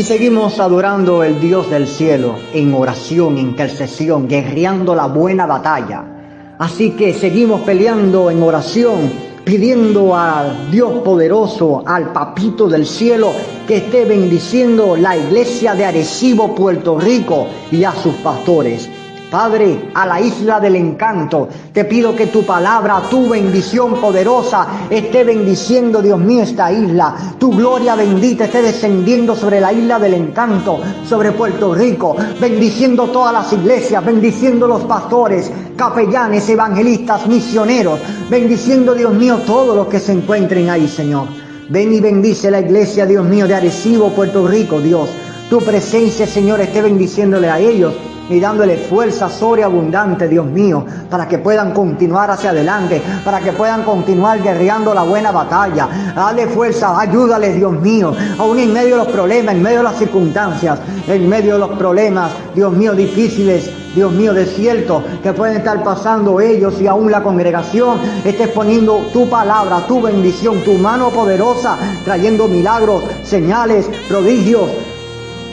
Y 0.00 0.02
seguimos 0.02 0.58
adorando 0.60 1.22
el 1.22 1.38
Dios 1.38 1.68
del 1.68 1.86
cielo 1.86 2.36
en 2.54 2.72
oración, 2.72 3.36
intercesión, 3.36 4.26
guerreando 4.28 4.94
la 4.94 5.08
buena 5.08 5.44
batalla. 5.44 6.56
Así 6.58 6.92
que 6.92 7.12
seguimos 7.12 7.60
peleando 7.60 8.30
en 8.30 8.42
oración, 8.42 9.12
pidiendo 9.44 10.16
al 10.16 10.70
Dios 10.70 11.02
poderoso, 11.04 11.82
al 11.84 12.14
papito 12.14 12.66
del 12.66 12.86
cielo, 12.86 13.30
que 13.68 13.76
esté 13.76 14.06
bendiciendo 14.06 14.96
la 14.96 15.18
iglesia 15.18 15.74
de 15.74 15.84
Arecibo, 15.84 16.54
Puerto 16.54 16.98
Rico 16.98 17.48
y 17.70 17.84
a 17.84 17.92
sus 17.92 18.14
pastores. 18.14 18.88
Padre, 19.30 19.90
a 19.94 20.06
la 20.06 20.20
isla 20.20 20.58
del 20.58 20.74
encanto, 20.74 21.48
te 21.72 21.84
pido 21.84 22.16
que 22.16 22.26
tu 22.26 22.42
palabra, 22.44 23.00
tu 23.08 23.28
bendición 23.28 24.00
poderosa 24.00 24.66
esté 24.90 25.22
bendiciendo, 25.22 26.02
Dios 26.02 26.18
mío, 26.18 26.42
esta 26.42 26.72
isla. 26.72 27.14
Tu 27.38 27.50
gloria 27.52 27.94
bendita 27.94 28.46
esté 28.46 28.60
descendiendo 28.60 29.36
sobre 29.36 29.60
la 29.60 29.72
isla 29.72 30.00
del 30.00 30.14
encanto, 30.14 30.80
sobre 31.08 31.30
Puerto 31.30 31.72
Rico, 31.72 32.16
bendiciendo 32.40 33.04
todas 33.10 33.32
las 33.32 33.52
iglesias, 33.52 34.04
bendiciendo 34.04 34.66
los 34.66 34.82
pastores, 34.82 35.48
capellanes, 35.76 36.48
evangelistas, 36.48 37.28
misioneros, 37.28 38.00
bendiciendo, 38.28 38.94
Dios 38.94 39.14
mío, 39.14 39.38
todos 39.46 39.76
los 39.76 39.86
que 39.86 40.00
se 40.00 40.10
encuentren 40.10 40.70
ahí, 40.70 40.88
Señor. 40.88 41.28
Ven 41.68 41.92
y 41.94 42.00
bendice 42.00 42.50
la 42.50 42.58
iglesia, 42.58 43.06
Dios 43.06 43.24
mío, 43.24 43.46
de 43.46 43.54
Arecibo, 43.54 44.08
Puerto 44.08 44.48
Rico, 44.48 44.80
Dios. 44.80 45.08
Tu 45.48 45.60
presencia, 45.60 46.26
Señor, 46.26 46.60
esté 46.60 46.82
bendiciéndole 46.82 47.48
a 47.48 47.60
ellos 47.60 47.94
y 48.30 48.38
dándole 48.38 48.76
fuerza 48.76 49.28
sobreabundante, 49.28 50.28
Dios 50.28 50.46
mío, 50.46 50.84
para 51.10 51.26
que 51.26 51.38
puedan 51.38 51.72
continuar 51.72 52.30
hacia 52.30 52.50
adelante, 52.50 53.02
para 53.24 53.40
que 53.40 53.52
puedan 53.52 53.82
continuar 53.82 54.40
guerreando 54.40 54.94
la 54.94 55.02
buena 55.02 55.32
batalla. 55.32 55.88
Dale 56.14 56.46
fuerza, 56.46 56.98
ayúdales, 56.98 57.56
Dios 57.56 57.72
mío, 57.72 58.14
aún 58.38 58.58
en 58.60 58.72
medio 58.72 58.96
de 58.96 59.04
los 59.04 59.08
problemas, 59.08 59.54
en 59.54 59.62
medio 59.62 59.78
de 59.78 59.84
las 59.84 59.98
circunstancias, 59.98 60.78
en 61.08 61.28
medio 61.28 61.54
de 61.54 61.58
los 61.58 61.70
problemas, 61.70 62.30
Dios 62.54 62.72
mío, 62.72 62.94
difíciles, 62.94 63.70
Dios 63.94 64.12
mío, 64.12 64.32
desiertos 64.32 65.02
que 65.22 65.32
pueden 65.32 65.56
estar 65.56 65.82
pasando 65.82 66.40
ellos 66.40 66.80
y 66.80 66.86
aún 66.86 67.10
la 67.10 67.24
congregación, 67.24 67.98
estés 68.24 68.48
poniendo 68.48 68.98
tu 69.12 69.28
palabra, 69.28 69.84
tu 69.88 70.00
bendición, 70.00 70.60
tu 70.60 70.74
mano 70.74 71.10
poderosa, 71.10 71.76
trayendo 72.04 72.46
milagros, 72.46 73.02
señales, 73.24 73.90
prodigios, 74.08 74.70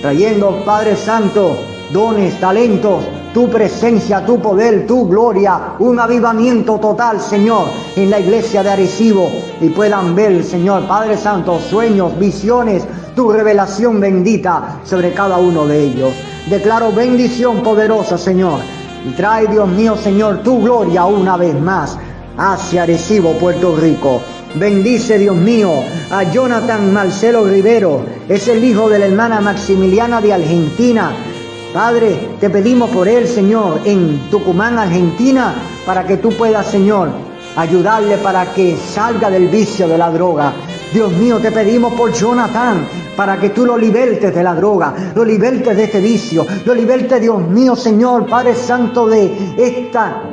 trayendo, 0.01 0.61
Padre 0.63 0.95
Santo, 0.95 1.57
dones, 1.91 2.39
talentos, 2.39 3.04
tu 3.34 3.50
presencia, 3.50 4.26
tu 4.26 4.39
poder, 4.39 4.88
tu 4.88 5.08
gloria, 5.08 5.76
un 5.80 6.00
avivamiento 6.00 6.80
total, 6.80 7.21
Señor, 7.21 7.67
en 7.95 8.10
la 8.10 8.19
iglesia 8.19 8.63
de 8.63 8.71
Arecibo 8.71 9.30
y 9.62 9.69
puedan 9.69 10.15
ver, 10.15 10.43
Señor, 10.43 10.88
Padre 10.88 11.17
Santo, 11.17 11.60
sueños, 11.60 12.17
visiones, 12.17 12.84
tu 13.15 13.32
revelación 13.32 14.00
bendita 14.00 14.80
sobre 14.84 15.13
cada 15.13 15.38
uno 15.38 15.65
de 15.65 15.84
ellos. 15.84 16.13
Declaro 16.50 16.91
bendición 16.91 17.62
poderosa, 17.62 18.17
Señor, 18.17 18.60
y 19.06 19.12
trae, 19.12 19.47
Dios 19.47 19.67
mío, 19.67 19.95
Señor, 19.95 20.43
tu 20.43 20.62
gloria 20.62 21.06
una 21.06 21.38
vez 21.38 21.60
más 21.60 21.97
hacia 22.38 22.84
Arecibo, 22.84 23.34
Puerto 23.34 23.76
Rico. 23.76 24.21
Bendice, 24.56 25.19
Dios 25.19 25.36
mío, 25.36 25.71
a 26.10 26.23
Jonathan 26.23 26.91
Marcelo 26.91 27.43
Rivero, 27.43 28.04
es 28.28 28.47
el 28.47 28.63
hijo 28.63 28.89
de 28.89 29.00
la 29.00 29.06
hermana 29.06 29.41
Maximiliana 29.41 30.21
de 30.21 30.34
Argentina, 30.34 31.12
Padre, 31.77 32.29
te 32.39 32.49
pedimos 32.49 32.89
por 32.89 33.07
él, 33.07 33.27
Señor, 33.27 33.81
en 33.85 34.31
Tucumán, 34.31 34.79
Argentina, 34.79 35.53
para 35.85 36.07
que 36.07 36.17
tú 36.17 36.29
puedas, 36.31 36.65
Señor, 36.65 37.09
ayudarle 37.55 38.17
para 38.17 38.51
que 38.51 38.75
salga 38.75 39.29
del 39.29 39.47
vicio 39.47 39.87
de 39.87 39.95
la 39.95 40.09
droga. 40.09 40.53
Dios 40.91 41.11
mío, 41.11 41.37
te 41.37 41.51
pedimos 41.51 41.93
por 41.93 42.11
Jonathan, 42.11 42.87
para 43.15 43.39
que 43.39 43.51
tú 43.51 43.63
lo 43.63 43.77
libertes 43.77 44.33
de 44.33 44.41
la 44.41 44.55
droga, 44.55 45.11
lo 45.13 45.23
libertes 45.23 45.77
de 45.77 45.83
este 45.83 46.01
vicio, 46.01 46.47
lo 46.65 46.73
libertes, 46.73 47.21
Dios 47.21 47.47
mío, 47.47 47.75
Señor, 47.75 48.25
Padre 48.25 48.55
Santo, 48.55 49.07
de 49.07 49.53
esta 49.55 50.23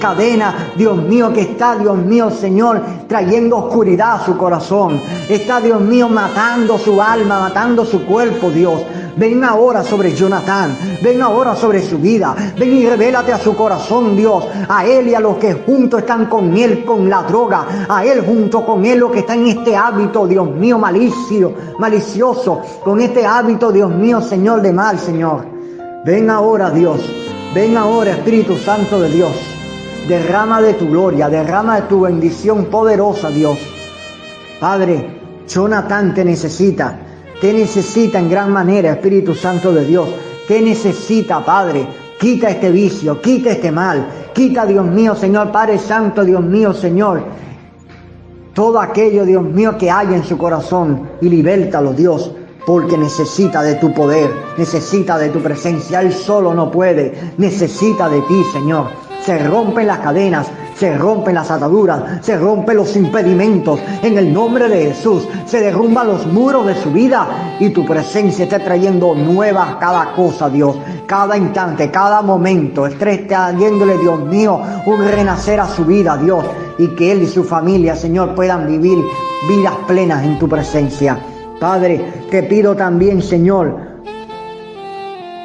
cadena, 0.00 0.70
Dios 0.76 0.96
mío, 0.96 1.32
que 1.32 1.42
está, 1.42 1.76
Dios 1.76 1.96
mío, 1.96 2.30
Señor, 2.30 2.80
trayendo 3.08 3.56
oscuridad 3.56 4.14
a 4.14 4.24
su 4.24 4.36
corazón. 4.36 5.00
Está, 5.28 5.60
Dios 5.60 5.80
mío, 5.80 6.08
matando 6.08 6.78
su 6.78 7.00
alma, 7.00 7.40
matando 7.40 7.84
su 7.84 8.04
cuerpo, 8.04 8.50
Dios. 8.50 8.82
Ven 9.16 9.42
ahora 9.44 9.82
sobre 9.82 10.14
Jonathan, 10.14 10.76
ven 11.02 11.22
ahora 11.22 11.56
sobre 11.56 11.82
su 11.82 11.98
vida, 11.98 12.34
ven 12.58 12.74
y 12.74 12.86
revélate 12.86 13.32
a 13.32 13.38
su 13.38 13.56
corazón, 13.56 14.14
Dios, 14.14 14.44
a 14.68 14.84
él 14.84 15.08
y 15.08 15.14
a 15.14 15.20
los 15.20 15.38
que 15.38 15.54
juntos 15.54 16.00
están 16.00 16.26
con 16.26 16.54
él 16.54 16.84
con 16.84 17.08
la 17.08 17.22
droga, 17.22 17.86
a 17.88 18.04
él 18.04 18.20
junto 18.20 18.66
con 18.66 18.84
él 18.84 18.98
los 18.98 19.10
que 19.10 19.20
están 19.20 19.38
en 19.40 19.58
este 19.58 19.74
hábito, 19.74 20.26
Dios 20.26 20.50
mío, 20.50 20.78
malicio, 20.78 21.54
malicioso, 21.78 22.60
con 22.84 23.00
este 23.00 23.24
hábito, 23.24 23.72
Dios 23.72 23.90
mío, 23.90 24.20
Señor, 24.20 24.60
de 24.60 24.74
mal, 24.74 24.98
Señor. 24.98 25.46
Ven 26.04 26.28
ahora, 26.28 26.68
Dios, 26.68 27.00
ven 27.54 27.74
ahora, 27.78 28.10
Espíritu 28.10 28.54
Santo 28.58 29.00
de 29.00 29.08
Dios. 29.08 29.55
Derrama 30.08 30.62
de 30.62 30.74
tu 30.74 30.88
gloria, 30.88 31.28
derrama 31.28 31.80
de 31.80 31.88
tu 31.88 32.02
bendición 32.02 32.66
poderosa, 32.66 33.28
Dios. 33.30 33.58
Padre, 34.60 35.20
Jonathan 35.48 36.14
te 36.14 36.24
necesita, 36.24 36.98
te 37.40 37.52
necesita 37.52 38.18
en 38.18 38.30
gran 38.30 38.52
manera, 38.52 38.92
Espíritu 38.92 39.34
Santo 39.34 39.72
de 39.72 39.84
Dios. 39.84 40.08
Te 40.46 40.60
necesita, 40.60 41.44
Padre. 41.44 41.86
Quita 42.18 42.48
este 42.48 42.70
vicio, 42.70 43.20
quita 43.20 43.50
este 43.50 43.70
mal, 43.70 44.06
quita, 44.32 44.64
Dios 44.64 44.86
mío, 44.86 45.14
Señor, 45.14 45.52
Padre 45.52 45.78
Santo, 45.78 46.24
Dios 46.24 46.42
mío, 46.42 46.72
Señor, 46.72 47.22
todo 48.54 48.80
aquello, 48.80 49.26
Dios 49.26 49.42
mío, 49.42 49.76
que 49.76 49.90
hay 49.90 50.14
en 50.14 50.24
su 50.24 50.38
corazón 50.38 51.10
y 51.20 51.28
libértalo, 51.28 51.92
Dios, 51.92 52.32
porque 52.64 52.96
necesita 52.96 53.62
de 53.62 53.74
tu 53.74 53.92
poder, 53.92 54.30
necesita 54.56 55.18
de 55.18 55.28
tu 55.28 55.40
presencia. 55.40 56.00
Él 56.00 56.10
solo 56.10 56.54
no 56.54 56.70
puede, 56.70 57.34
necesita 57.36 58.08
de 58.08 58.22
ti, 58.22 58.42
Señor. 58.50 58.86
Se 59.26 59.40
rompen 59.40 59.88
las 59.88 59.98
cadenas, 59.98 60.46
se 60.76 60.96
rompen 60.96 61.34
las 61.34 61.50
ataduras, 61.50 62.24
se 62.24 62.36
rompen 62.38 62.76
los 62.76 62.94
impedimentos. 62.94 63.80
En 64.04 64.16
el 64.16 64.32
nombre 64.32 64.68
de 64.68 64.92
Jesús 64.92 65.26
se 65.46 65.58
derrumban 65.58 66.06
los 66.06 66.28
muros 66.28 66.64
de 66.64 66.76
su 66.76 66.92
vida 66.92 67.56
y 67.58 67.70
tu 67.70 67.84
presencia 67.84 68.44
está 68.44 68.60
trayendo 68.60 69.16
nuevas 69.16 69.78
cada 69.80 70.14
cosa, 70.14 70.48
Dios. 70.48 70.76
Cada 71.06 71.36
instante, 71.36 71.90
cada 71.90 72.22
momento, 72.22 72.86
esté 72.86 73.18
trayéndole, 73.18 73.98
Dios 73.98 74.20
mío, 74.26 74.60
un 74.86 75.04
renacer 75.04 75.58
a 75.58 75.66
su 75.66 75.84
vida, 75.84 76.16
Dios. 76.16 76.44
Y 76.78 76.94
que 76.94 77.10
él 77.10 77.22
y 77.24 77.26
su 77.26 77.42
familia, 77.42 77.96
Señor, 77.96 78.36
puedan 78.36 78.68
vivir 78.68 78.98
vidas 79.48 79.74
plenas 79.88 80.22
en 80.22 80.38
tu 80.38 80.48
presencia. 80.48 81.18
Padre, 81.58 82.26
te 82.30 82.44
pido 82.44 82.76
también, 82.76 83.20
Señor, 83.20 83.76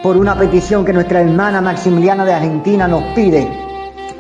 por 0.04 0.18
una 0.18 0.38
petición 0.38 0.86
que 0.86 0.94
nuestra 0.94 1.22
hermana 1.22 1.62
Maximiliana 1.62 2.26
de 2.26 2.34
Argentina 2.34 2.88
nos 2.88 3.02
pide. 3.16 3.71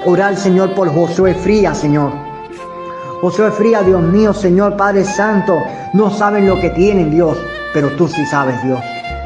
Orar, 0.03 0.35
Señor, 0.35 0.73
por 0.73 0.91
Josué 0.91 1.35
Fría, 1.35 1.75
Señor. 1.75 2.11
Josué 3.21 3.51
Fría, 3.51 3.83
Dios 3.83 4.01
mío, 4.01 4.33
Señor, 4.33 4.75
Padre 4.75 5.03
Santo, 5.05 5.61
no 5.93 6.09
saben 6.09 6.47
lo 6.47 6.59
que 6.59 6.71
tienen, 6.71 7.11
Dios, 7.11 7.37
pero 7.71 7.89
tú 7.89 8.07
sí 8.07 8.25
sabes, 8.25 8.63
Dios. 8.63 8.79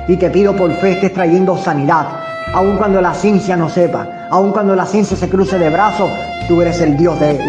Y 0.09 0.17
te 0.17 0.29
pido 0.29 0.53
por 0.53 0.73
fe 0.73 0.91
estés 0.91 1.13
trayendo 1.13 1.57
sanidad, 1.57 2.07
aun 2.53 2.75
cuando 2.77 2.99
la 2.99 3.13
ciencia 3.13 3.55
no 3.55 3.69
sepa, 3.69 4.24
aun 4.35 4.51
cuando 4.51 4.75
la 4.75 4.85
ciencia 4.85 5.15
se 5.15 5.29
cruce 5.29 5.57
de 5.57 5.69
brazos, 5.69 6.11
tú 6.49 6.61
eres 6.61 6.81
el 6.81 6.97
Dios 6.97 7.17
del 7.21 7.39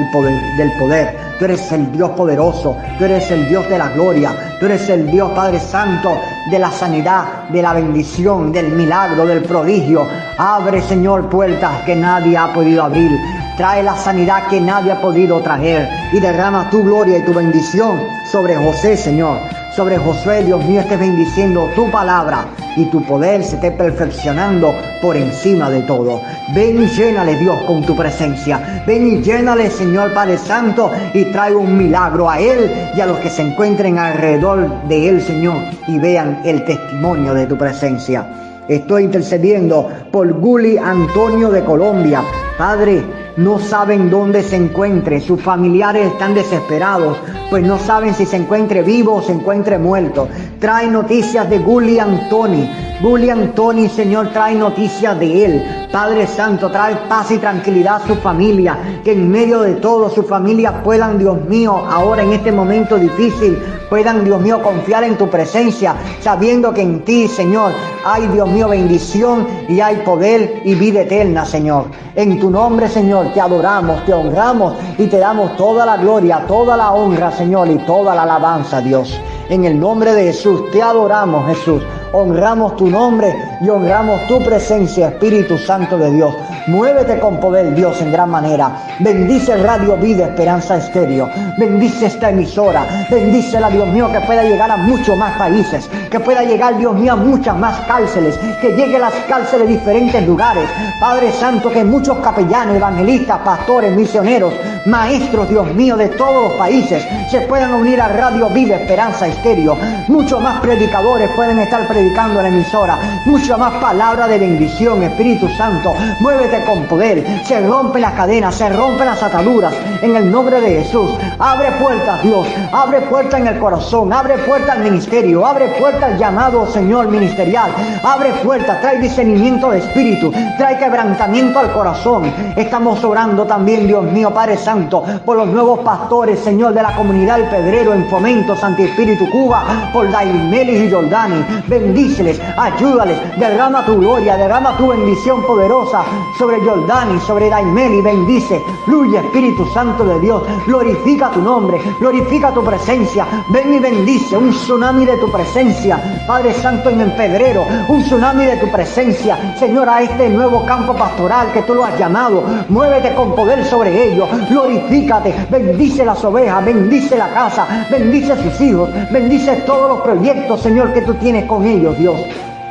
poder, 0.78 1.18
tú 1.36 1.44
eres 1.44 1.72
el 1.72 1.90
Dios 1.90 2.10
poderoso, 2.10 2.76
tú 2.96 3.04
eres 3.04 3.28
el 3.32 3.48
Dios 3.48 3.68
de 3.68 3.76
la 3.76 3.88
gloria, 3.88 4.56
tú 4.60 4.66
eres 4.66 4.88
el 4.88 5.10
Dios 5.10 5.32
Padre 5.32 5.58
Santo 5.58 6.16
de 6.48 6.58
la 6.60 6.70
sanidad, 6.70 7.48
de 7.48 7.60
la 7.60 7.72
bendición, 7.72 8.52
del 8.52 8.68
milagro, 8.68 9.26
del 9.26 9.42
prodigio. 9.42 10.06
Abre, 10.38 10.80
Señor, 10.80 11.28
puertas 11.28 11.82
que 11.84 11.96
nadie 11.96 12.36
ha 12.36 12.52
podido 12.54 12.84
abrir. 12.84 13.10
Trae 13.56 13.82
la 13.82 13.96
sanidad 13.96 14.46
que 14.46 14.60
nadie 14.60 14.92
ha 14.92 15.00
podido 15.00 15.40
traer 15.40 15.88
y 16.12 16.20
derrama 16.20 16.70
tu 16.70 16.84
gloria 16.84 17.18
y 17.18 17.24
tu 17.24 17.34
bendición 17.34 17.98
sobre 18.30 18.54
José, 18.54 18.96
Señor. 18.96 19.38
Sobre 19.74 19.98
Josué, 19.98 20.42
Dios 20.42 20.64
mío, 20.64 20.80
estés 20.80 20.98
bendiciendo 20.98 21.68
tu 21.74 21.90
palabra 21.90 22.46
y 22.76 22.86
tu 22.86 23.02
poder 23.02 23.44
se 23.44 23.56
esté 23.56 23.72
perfeccionando 23.72 24.74
por 25.02 25.16
encima 25.16 25.68
de 25.68 25.82
todo. 25.82 26.22
Ven 26.54 26.75
y 26.82 26.88
llénale, 26.88 27.36
Dios, 27.36 27.56
con 27.66 27.82
tu 27.84 27.96
presencia. 27.96 28.82
Ven 28.86 29.06
y 29.06 29.22
llénale, 29.22 29.70
Señor 29.70 30.12
Padre 30.12 30.38
Santo, 30.38 30.90
y 31.14 31.24
trae 31.26 31.54
un 31.54 31.76
milagro 31.76 32.28
a 32.28 32.40
Él 32.40 32.70
y 32.94 33.00
a 33.00 33.06
los 33.06 33.18
que 33.18 33.30
se 33.30 33.42
encuentren 33.42 33.98
alrededor 33.98 34.82
de 34.88 35.08
Él, 35.08 35.20
Señor, 35.20 35.56
y 35.86 35.98
vean 35.98 36.40
el 36.44 36.64
testimonio 36.64 37.34
de 37.34 37.46
tu 37.46 37.56
presencia. 37.56 38.26
Estoy 38.68 39.04
intercediendo 39.04 39.88
por 40.10 40.32
Guli 40.32 40.76
Antonio 40.76 41.50
de 41.50 41.64
Colombia. 41.64 42.22
Padre, 42.58 43.02
no 43.36 43.58
saben 43.58 44.10
dónde 44.10 44.42
se 44.42 44.56
encuentre, 44.56 45.20
sus 45.20 45.40
familiares 45.40 46.12
están 46.12 46.34
desesperados, 46.34 47.18
pues 47.50 47.64
no 47.64 47.78
saben 47.78 48.14
si 48.14 48.24
se 48.24 48.36
encuentre 48.36 48.82
vivo 48.82 49.16
o 49.16 49.22
se 49.22 49.32
encuentre 49.32 49.78
muerto. 49.78 50.28
trae 50.58 50.86
noticias 50.86 51.48
de 51.48 51.58
Gulli 51.58 51.98
Antoni. 51.98 52.68
Gulli 53.02 53.28
Antoni, 53.28 53.90
Señor, 53.90 54.30
trae 54.32 54.54
noticias 54.54 55.18
de 55.20 55.44
él. 55.44 55.86
Padre 55.92 56.26
Santo, 56.26 56.70
trae 56.70 56.96
paz 57.08 57.30
y 57.30 57.38
tranquilidad 57.38 57.96
a 57.96 58.06
su 58.06 58.16
familia, 58.16 58.76
que 59.04 59.12
en 59.12 59.30
medio 59.30 59.60
de 59.60 59.74
todo 59.74 60.08
su 60.10 60.22
familia 60.22 60.82
puedan, 60.82 61.18
Dios 61.18 61.44
mío, 61.46 61.72
ahora 61.74 62.22
en 62.22 62.32
este 62.32 62.52
momento 62.52 62.96
difícil, 62.96 63.58
puedan, 63.88 64.24
Dios 64.24 64.40
mío, 64.40 64.62
confiar 64.62 65.04
en 65.04 65.16
tu 65.16 65.28
presencia, 65.28 65.94
sabiendo 66.20 66.72
que 66.72 66.82
en 66.82 67.00
ti, 67.00 67.28
Señor, 67.28 67.72
hay, 68.04 68.26
Dios 68.28 68.48
mío, 68.48 68.68
bendición 68.68 69.46
y 69.68 69.80
hay 69.80 69.96
poder 69.96 70.62
y 70.64 70.74
vida 70.74 71.02
eterna, 71.02 71.44
Señor. 71.44 71.86
En 72.14 72.40
tu 72.40 72.50
nombre, 72.50 72.88
Señor, 72.88 73.25
te 73.32 73.40
adoramos, 73.40 74.04
te 74.04 74.12
honramos 74.12 74.74
y 74.98 75.06
te 75.06 75.18
damos 75.18 75.56
toda 75.56 75.86
la 75.86 75.96
gloria, 75.96 76.44
toda 76.46 76.76
la 76.76 76.92
honra, 76.92 77.30
Señor, 77.30 77.68
y 77.68 77.78
toda 77.78 78.14
la 78.14 78.22
alabanza, 78.22 78.80
Dios. 78.80 79.20
En 79.48 79.64
el 79.64 79.78
nombre 79.78 80.12
de 80.14 80.24
Jesús, 80.24 80.70
te 80.70 80.82
adoramos, 80.82 81.46
Jesús. 81.46 81.82
Honramos 82.12 82.76
tu 82.76 82.88
nombre 82.88 83.34
y 83.60 83.68
honramos 83.68 84.26
tu 84.26 84.42
presencia, 84.44 85.08
Espíritu 85.08 85.58
Santo 85.58 85.98
de 85.98 86.10
Dios. 86.12 86.34
Muévete 86.68 87.18
con 87.18 87.38
poder, 87.38 87.74
Dios, 87.74 88.00
en 88.00 88.12
gran 88.12 88.30
manera. 88.30 88.70
Bendice 89.00 89.56
Radio 89.56 89.96
Vida 89.96 90.26
Esperanza 90.26 90.76
Estéreo. 90.76 91.28
Bendice 91.58 92.06
esta 92.06 92.30
emisora. 92.30 92.86
Bendícela, 93.10 93.70
Dios 93.70 93.86
mío, 93.88 94.10
que 94.10 94.20
pueda 94.20 94.42
llegar 94.42 94.70
a 94.70 94.76
muchos 94.76 95.16
más 95.16 95.36
países. 95.38 95.88
Que 96.10 96.20
pueda 96.20 96.42
llegar, 96.42 96.76
Dios 96.76 96.94
mío, 96.94 97.12
a 97.12 97.16
muchas 97.16 97.56
más 97.56 97.78
cárceles. 97.86 98.36
Que 98.60 98.72
llegue 98.72 98.96
a 98.96 99.00
las 99.00 99.14
cárceles 99.28 99.68
de 99.68 99.74
diferentes 99.74 100.26
lugares. 100.26 100.68
Padre 101.00 101.30
Santo, 101.32 101.70
que 101.70 101.84
muchos 101.84 102.18
capellanos, 102.18 102.76
evangelistas, 102.76 103.38
pastores, 103.40 103.92
misioneros, 103.92 104.54
maestros, 104.86 105.48
Dios 105.48 105.72
mío, 105.74 105.96
de 105.96 106.08
todos 106.08 106.42
los 106.44 106.52
países 106.52 107.04
se 107.30 107.40
puedan 107.42 107.74
unir 107.74 108.00
a 108.00 108.08
Radio 108.08 108.48
Vida 108.50 108.76
Esperanza 108.76 109.26
Estéreo. 109.26 109.76
Muchos 110.08 110.40
más 110.40 110.60
predicadores 110.60 111.30
pueden 111.34 111.58
estar 111.58 111.86
predicando 111.96 112.40
en 112.40 112.42
la 112.42 112.48
emisora. 112.50 112.98
Mucha 113.24 113.56
más 113.56 113.72
palabra 113.80 114.28
de 114.28 114.38
bendición, 114.38 115.02
Espíritu 115.02 115.48
Santo. 115.56 115.94
Muévete 116.20 116.62
con 116.64 116.82
poder. 116.82 117.24
Se 117.46 117.58
rompen 117.66 118.02
las 118.02 118.12
cadenas, 118.12 118.54
se 118.54 118.68
rompen 118.68 119.06
las 119.06 119.22
ataduras. 119.22 119.72
En 120.02 120.14
el 120.14 120.30
nombre 120.30 120.60
de 120.60 120.82
Jesús. 120.82 121.10
Abre 121.38 121.72
puertas, 121.80 122.22
Dios. 122.22 122.46
Abre 122.70 123.00
puertas 123.00 123.40
en 123.40 123.46
el 123.46 123.58
corazón. 123.58 124.12
Abre 124.12 124.36
puertas 124.38 124.76
al 124.76 124.84
ministerio. 124.84 125.46
Abre 125.46 125.68
puertas 125.80 126.12
al 126.12 126.18
llamado, 126.18 126.66
Señor, 126.66 127.08
ministerial. 127.08 127.70
Abre 128.04 128.30
puertas. 128.44 128.78
Trae 128.82 129.00
discernimiento 129.00 129.70
de 129.70 129.78
espíritu. 129.78 130.30
Trae 130.58 130.76
quebrantamiento 130.78 131.58
al 131.58 131.72
corazón. 131.72 132.30
Estamos 132.56 133.02
orando 133.04 133.44
también, 133.46 133.86
Dios 133.86 134.04
mío, 134.04 134.34
Padre 134.34 134.58
Santo, 134.58 135.02
por 135.24 135.38
los 135.38 135.48
nuevos 135.48 135.78
pastores, 135.78 136.40
Señor, 136.40 136.74
de 136.74 136.82
la 136.82 136.94
comunidad 136.94 137.40
El 137.40 137.48
Pedrero 137.48 137.94
en 137.94 138.06
Fomento, 138.10 138.54
Santi 138.54 138.82
Espíritu 138.82 139.30
Cuba, 139.30 139.90
por 139.94 140.10
Daimelis 140.10 140.82
y 140.82 140.90
Jordani. 140.90 141.42
Bendíceles, 141.86 142.40
ayúdales, 142.56 143.16
derrama 143.38 143.86
tu 143.86 143.96
gloria, 144.00 144.36
derrama 144.36 144.76
tu 144.76 144.88
bendición 144.88 145.40
poderosa 145.44 146.02
sobre 146.36 146.60
Jordani, 146.60 147.20
sobre 147.20 147.48
Daimeli, 147.48 148.02
bendice, 148.02 148.60
fluye 148.84 149.18
Espíritu 149.18 149.64
Santo 149.72 150.04
de 150.04 150.18
Dios, 150.18 150.42
glorifica 150.66 151.30
tu 151.30 151.40
nombre, 151.40 151.78
glorifica 152.00 152.50
tu 152.50 152.64
presencia, 152.64 153.24
ven 153.50 153.72
y 153.72 153.78
bendice, 153.78 154.36
un 154.36 154.50
tsunami 154.50 155.06
de 155.06 155.16
tu 155.18 155.30
presencia, 155.30 156.24
Padre 156.26 156.54
Santo 156.54 156.90
en 156.90 157.08
Pedrero, 157.12 157.64
un 157.88 158.02
tsunami 158.02 158.46
de 158.46 158.56
tu 158.56 158.68
presencia, 158.68 159.54
Señor, 159.56 159.88
a 159.88 160.02
este 160.02 160.28
nuevo 160.28 160.66
campo 160.66 160.92
pastoral 160.92 161.52
que 161.52 161.62
tú 161.62 161.74
lo 161.74 161.84
has 161.84 161.96
llamado, 161.96 162.42
muévete 162.68 163.14
con 163.14 163.36
poder 163.36 163.64
sobre 163.64 164.10
ellos, 164.10 164.28
glorifícate, 164.50 165.32
bendice 165.48 166.04
las 166.04 166.24
ovejas, 166.24 166.64
bendice 166.64 167.16
la 167.16 167.28
casa, 167.28 167.86
bendice 167.88 168.34
sus 168.42 168.60
hijos, 168.60 168.90
bendice 169.12 169.54
todos 169.64 169.88
los 169.88 170.00
proyectos, 170.00 170.60
Señor, 170.60 170.92
que 170.92 171.02
tú 171.02 171.14
tienes 171.14 171.44
con 171.44 171.64
ellos, 171.64 171.75
Dios. 171.76 172.20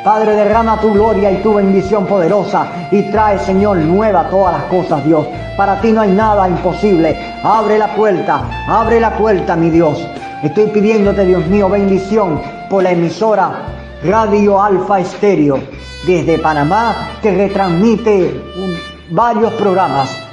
Padre, 0.04 0.36
derrama 0.36 0.80
tu 0.80 0.94
gloria 0.94 1.32
y 1.32 1.38
tu 1.38 1.56
bendición 1.56 2.06
poderosa 2.06 2.68
y 2.92 3.04
trae, 3.04 3.40
Señor, 3.40 3.78
nueva 3.78 4.30
todas 4.30 4.54
las 4.54 4.64
cosas, 4.64 5.04
Dios. 5.06 5.26
Para 5.58 5.80
ti 5.82 5.92
no 5.92 6.02
hay 6.02 6.12
nada 6.12 6.48
imposible. 6.48 7.18
Abre 7.44 7.78
la 7.78 7.96
puerta, 7.96 8.66
abre 8.68 9.00
la 9.00 9.18
puerta, 9.18 9.56
mi 9.56 9.70
Dios. 9.70 10.06
Estoy 10.44 10.68
pidiéndote, 10.68 11.26
Dios 11.26 11.46
mío, 11.48 11.70
bendición 11.70 12.42
por 12.70 12.84
la 12.84 12.92
emisora 12.92 13.52
Radio 14.04 14.62
Alfa 14.62 15.00
Estéreo 15.00 15.60
desde 16.06 16.38
Panamá 16.38 16.96
que 17.22 17.32
retransmite 17.32 18.42
varios 19.10 19.54
programas 19.54 20.25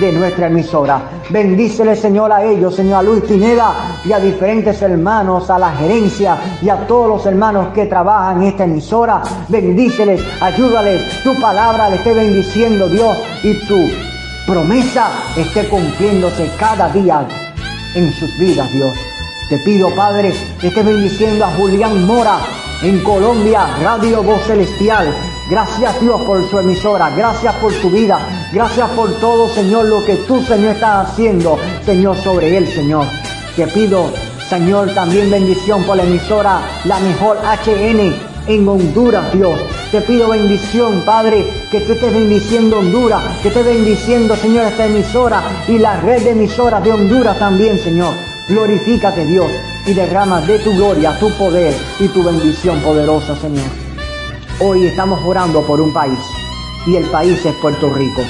de 0.00 0.12
nuestra 0.12 0.46
emisora. 0.46 1.00
Bendícele, 1.30 1.96
Señor, 1.96 2.32
a 2.32 2.44
ellos, 2.44 2.74
Señor, 2.74 2.98
a 2.98 3.02
Luis 3.02 3.22
Pineda 3.24 3.98
y 4.04 4.12
a 4.12 4.18
diferentes 4.18 4.80
hermanos, 4.82 5.50
a 5.50 5.58
la 5.58 5.72
gerencia 5.72 6.36
y 6.62 6.68
a 6.68 6.86
todos 6.86 7.08
los 7.08 7.26
hermanos 7.26 7.68
que 7.74 7.86
trabajan 7.86 8.42
en 8.42 8.48
esta 8.48 8.64
emisora. 8.64 9.22
Bendíceles, 9.48 10.22
ayúdales, 10.40 11.22
tu 11.22 11.34
palabra 11.40 11.90
le 11.90 11.96
esté 11.96 12.14
bendiciendo, 12.14 12.88
Dios, 12.88 13.16
y 13.42 13.54
tu 13.66 13.88
promesa 14.46 15.08
esté 15.36 15.68
cumpliéndose 15.68 16.50
cada 16.58 16.88
día 16.90 17.26
en 17.94 18.12
sus 18.12 18.36
vidas, 18.38 18.70
Dios. 18.72 18.92
Te 19.48 19.58
pido, 19.58 19.88
Padre, 19.94 20.34
que 20.60 20.68
estés 20.68 20.84
bendiciendo 20.84 21.44
a 21.44 21.50
Julián 21.52 22.04
Mora 22.04 22.38
en 22.82 23.02
Colombia, 23.02 23.66
Radio 23.80 24.22
Voz 24.22 24.42
Celestial. 24.42 25.14
Gracias, 25.48 26.00
Dios, 26.00 26.20
por 26.22 26.48
su 26.48 26.58
emisora. 26.58 27.10
Gracias 27.10 27.54
por 27.56 27.72
su 27.72 27.88
vida. 27.90 28.18
Gracias 28.52 28.90
por 28.90 29.12
todo, 29.20 29.48
Señor, 29.48 29.86
lo 29.86 30.04
que 30.04 30.16
tú, 30.16 30.42
Señor, 30.42 30.74
estás 30.74 31.08
haciendo, 31.10 31.56
Señor, 31.84 32.16
sobre 32.16 32.56
él, 32.56 32.66
Señor. 32.66 33.06
Te 33.54 33.66
pido, 33.68 34.10
Señor, 34.48 34.92
también 34.92 35.30
bendición 35.30 35.84
por 35.84 35.96
la 35.96 36.02
emisora, 36.02 36.60
la 36.84 36.98
mejor 36.98 37.38
HN 37.38 38.14
en 38.48 38.68
Honduras, 38.68 39.32
Dios. 39.32 39.58
Te 39.92 40.00
pido 40.00 40.28
bendición, 40.28 41.02
Padre, 41.04 41.46
que 41.70 41.80
tú 41.80 41.92
estés 41.92 42.12
bendiciendo 42.12 42.80
Honduras, 42.80 43.22
que 43.40 43.48
estés 43.48 43.64
bendiciendo, 43.64 44.34
Señor, 44.36 44.66
esta 44.66 44.86
emisora 44.86 45.42
y 45.68 45.78
la 45.78 46.00
red 46.00 46.22
de 46.22 46.30
emisoras 46.30 46.82
de 46.82 46.92
Honduras 46.92 47.38
también, 47.38 47.78
Señor. 47.78 48.14
Glorifícate, 48.48 49.24
Dios, 49.24 49.50
y 49.86 49.94
derrama 49.94 50.40
de 50.40 50.58
tu 50.58 50.74
gloria, 50.74 51.16
tu 51.18 51.30
poder 51.30 51.74
y 52.00 52.08
tu 52.08 52.22
bendición 52.24 52.80
poderosa, 52.80 53.36
Señor. 53.36 53.85
Hoy 54.58 54.86
estamos 54.86 55.20
orando 55.22 55.60
por 55.66 55.82
un 55.82 55.92
país 55.92 56.18
y 56.86 56.96
el 56.96 57.04
país 57.10 57.44
es 57.44 57.54
Puerto 57.56 57.90
Rico. 57.90 58.22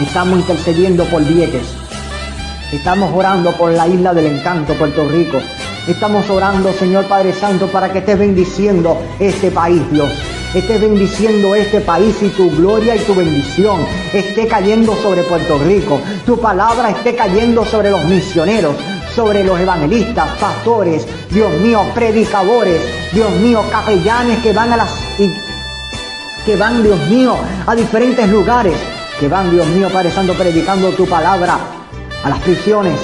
Estamos 0.00 0.38
intercediendo 0.38 1.04
por 1.04 1.22
Vieques. 1.22 1.74
Estamos 2.72 3.14
orando 3.14 3.52
por 3.52 3.70
la 3.70 3.86
isla 3.86 4.14
del 4.14 4.38
encanto, 4.38 4.72
Puerto 4.72 5.06
Rico. 5.06 5.42
Estamos 5.86 6.30
orando, 6.30 6.72
Señor 6.72 7.04
Padre 7.04 7.34
Santo, 7.34 7.66
para 7.66 7.92
que 7.92 7.98
estés 7.98 8.18
bendiciendo 8.18 8.96
este 9.20 9.50
país, 9.50 9.82
Dios. 9.90 10.10
Estés 10.54 10.80
bendiciendo 10.80 11.54
este 11.54 11.82
país 11.82 12.16
y 12.22 12.30
tu 12.30 12.50
gloria 12.50 12.96
y 12.96 13.00
tu 13.00 13.14
bendición 13.14 13.84
esté 14.14 14.46
cayendo 14.46 14.96
sobre 14.96 15.22
Puerto 15.22 15.58
Rico. 15.58 16.00
Tu 16.24 16.40
palabra 16.40 16.88
esté 16.88 17.14
cayendo 17.14 17.66
sobre 17.66 17.90
los 17.90 18.02
misioneros, 18.06 18.74
sobre 19.14 19.44
los 19.44 19.58
evangelistas, 19.58 20.28
pastores, 20.38 21.06
Dios 21.30 21.52
mío, 21.60 21.82
predicadores, 21.94 22.80
Dios 23.12 23.30
mío, 23.36 23.62
capellanes 23.70 24.38
que 24.42 24.52
van 24.52 24.72
a 24.72 24.76
las 24.76 24.90
que 26.44 26.56
van, 26.56 26.82
Dios 26.82 26.98
mío, 27.08 27.36
a 27.66 27.74
diferentes 27.74 28.28
lugares, 28.28 28.74
que 29.20 29.28
van, 29.28 29.50
Dios 29.50 29.66
mío, 29.68 29.88
Padre 29.92 30.10
Santo, 30.10 30.34
predicando 30.34 30.90
tu 30.90 31.06
palabra 31.06 31.56
a 32.24 32.28
las 32.28 32.40
prisiones. 32.40 32.98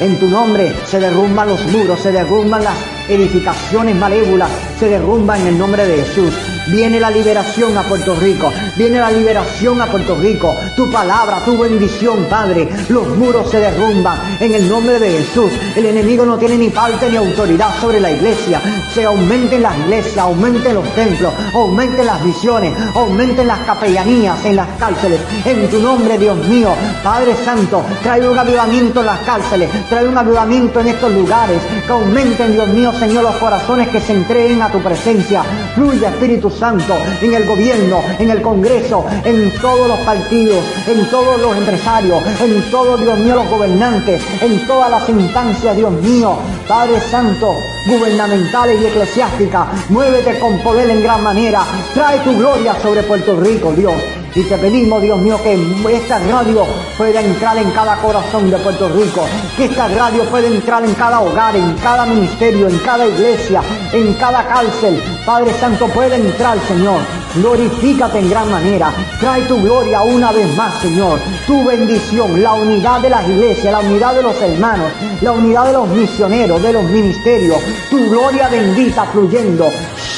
En 0.00 0.18
tu 0.18 0.28
nombre 0.28 0.74
se 0.86 1.00
derrumban 1.00 1.48
los 1.48 1.64
muros, 1.66 1.98
se 2.00 2.12
derrumban 2.12 2.62
las 2.62 2.76
edificaciones 3.08 3.96
malévolas, 3.96 4.50
se 4.78 4.88
derrumban 4.88 5.40
en 5.42 5.46
el 5.48 5.58
nombre 5.58 5.86
de 5.86 6.02
Jesús. 6.04 6.34
Viene 6.68 6.98
la 6.98 7.10
liberación 7.10 7.76
a 7.76 7.82
Puerto 7.82 8.14
Rico, 8.14 8.50
viene 8.76 8.98
la 8.98 9.10
liberación 9.10 9.80
a 9.82 9.86
Puerto 9.86 10.16
Rico. 10.16 10.56
Tu 10.74 10.90
palabra, 10.90 11.44
tu 11.44 11.58
bendición, 11.58 12.24
Padre. 12.30 12.68
Los 12.88 13.06
muros 13.18 13.50
se 13.50 13.58
derrumban 13.58 14.18
en 14.40 14.54
el 14.54 14.68
nombre 14.68 14.98
de 14.98 15.18
Jesús. 15.18 15.52
El 15.76 15.84
enemigo 15.84 16.24
no 16.24 16.38
tiene 16.38 16.56
ni 16.56 16.70
parte 16.70 17.10
ni 17.10 17.16
autoridad 17.16 17.78
sobre 17.80 18.00
la 18.00 18.10
iglesia. 18.10 18.62
Se 18.94 19.04
aumenten 19.04 19.62
las 19.62 19.78
iglesias, 19.78 20.18
aumenten 20.18 20.74
los 20.74 20.88
templos, 20.94 21.34
aumenten 21.52 22.06
las 22.06 22.24
visiones, 22.24 22.72
aumenten 22.94 23.46
las 23.46 23.58
capellanías 23.60 24.42
en 24.44 24.56
las 24.56 24.68
cárceles. 24.78 25.20
En 25.44 25.68
tu 25.68 25.80
nombre, 25.80 26.16
Dios 26.16 26.36
mío, 26.46 26.70
Padre 27.02 27.34
Santo, 27.44 27.84
trae 28.02 28.26
un 28.26 28.38
avivamiento 28.38 29.00
en 29.00 29.06
las 29.06 29.20
cárceles, 29.20 29.68
trae 29.90 30.08
un 30.08 30.16
avivamiento 30.16 30.80
en 30.80 30.88
estos 30.88 31.12
lugares. 31.12 31.60
Que 31.86 31.92
aumenten, 31.92 32.52
Dios 32.52 32.68
mío, 32.68 32.92
Señor, 32.94 33.24
los 33.24 33.36
corazones 33.36 33.88
que 33.88 34.00
se 34.00 34.12
entreguen 34.12 34.62
a 34.62 34.70
tu 34.70 34.80
presencia. 34.80 35.42
Fluye, 35.74 36.06
Espíritu 36.06 36.50
Santo, 36.50 36.96
en 37.20 37.34
el 37.34 37.46
gobierno, 37.46 38.00
en 38.18 38.30
el 38.30 38.40
Congreso, 38.42 39.04
en 39.24 39.50
todos 39.60 39.88
los 39.88 39.98
partidos, 40.00 40.64
en 40.86 41.08
todos 41.10 41.40
los 41.40 41.56
empresarios, 41.56 42.22
en 42.40 42.70
todos, 42.70 43.00
Dios 43.00 43.18
mío, 43.18 43.36
los 43.36 43.48
gobernantes, 43.48 44.22
en 44.40 44.66
todas 44.66 44.90
las 44.90 45.08
instancias, 45.08 45.76
Dios 45.76 45.92
mío, 45.92 46.36
Padre 46.68 47.00
Santo, 47.00 47.54
gubernamentales 47.86 48.80
y 48.80 48.86
eclesiásticas. 48.86 49.90
Muévete 49.90 50.38
con 50.38 50.58
poder 50.60 50.90
en 50.90 51.02
gran 51.02 51.22
manera. 51.22 51.64
Trae 51.92 52.18
tu 52.20 52.36
gloria 52.36 52.74
sobre 52.80 53.02
Puerto 53.02 53.38
Rico, 53.40 53.72
Dios. 53.72 54.23
Y 54.36 54.42
te 54.42 54.58
pedimos, 54.58 55.00
Dios 55.00 55.20
mío, 55.20 55.40
que 55.40 55.54
esta 55.94 56.18
radio 56.18 56.66
pueda 56.98 57.20
entrar 57.20 57.56
en 57.56 57.70
cada 57.70 57.96
corazón 57.98 58.50
de 58.50 58.56
Puerto 58.58 58.88
Rico, 58.88 59.24
que 59.56 59.66
esta 59.66 59.86
radio 59.86 60.24
pueda 60.24 60.48
entrar 60.48 60.84
en 60.84 60.92
cada 60.94 61.20
hogar, 61.20 61.54
en 61.54 61.74
cada 61.76 62.04
ministerio, 62.04 62.68
en 62.68 62.78
cada 62.78 63.06
iglesia, 63.06 63.62
en 63.92 64.12
cada 64.14 64.44
cárcel. 64.48 65.00
Padre 65.24 65.54
Santo, 65.58 65.88
puede 65.88 66.16
entrar, 66.16 66.58
Señor. 66.68 67.00
Glorifícate 67.34 68.18
en 68.18 68.28
gran 68.28 68.50
manera. 68.50 68.92
Trae 69.18 69.42
tu 69.42 69.60
gloria 69.62 70.02
una 70.02 70.30
vez 70.32 70.54
más, 70.54 70.74
Señor. 70.82 71.18
Tu 71.46 71.64
bendición, 71.64 72.42
la 72.42 72.52
unidad 72.52 73.00
de 73.00 73.08
las 73.08 73.26
iglesias, 73.28 73.72
la 73.72 73.80
unidad 73.80 74.14
de 74.14 74.22
los 74.22 74.40
hermanos, 74.42 74.92
la 75.22 75.32
unidad 75.32 75.66
de 75.66 75.72
los 75.72 75.88
misioneros, 75.88 76.62
de 76.62 76.72
los 76.74 76.84
ministerios. 76.84 77.58
Tu 77.90 78.10
gloria 78.10 78.48
bendita 78.48 79.04
fluyendo. 79.04 79.70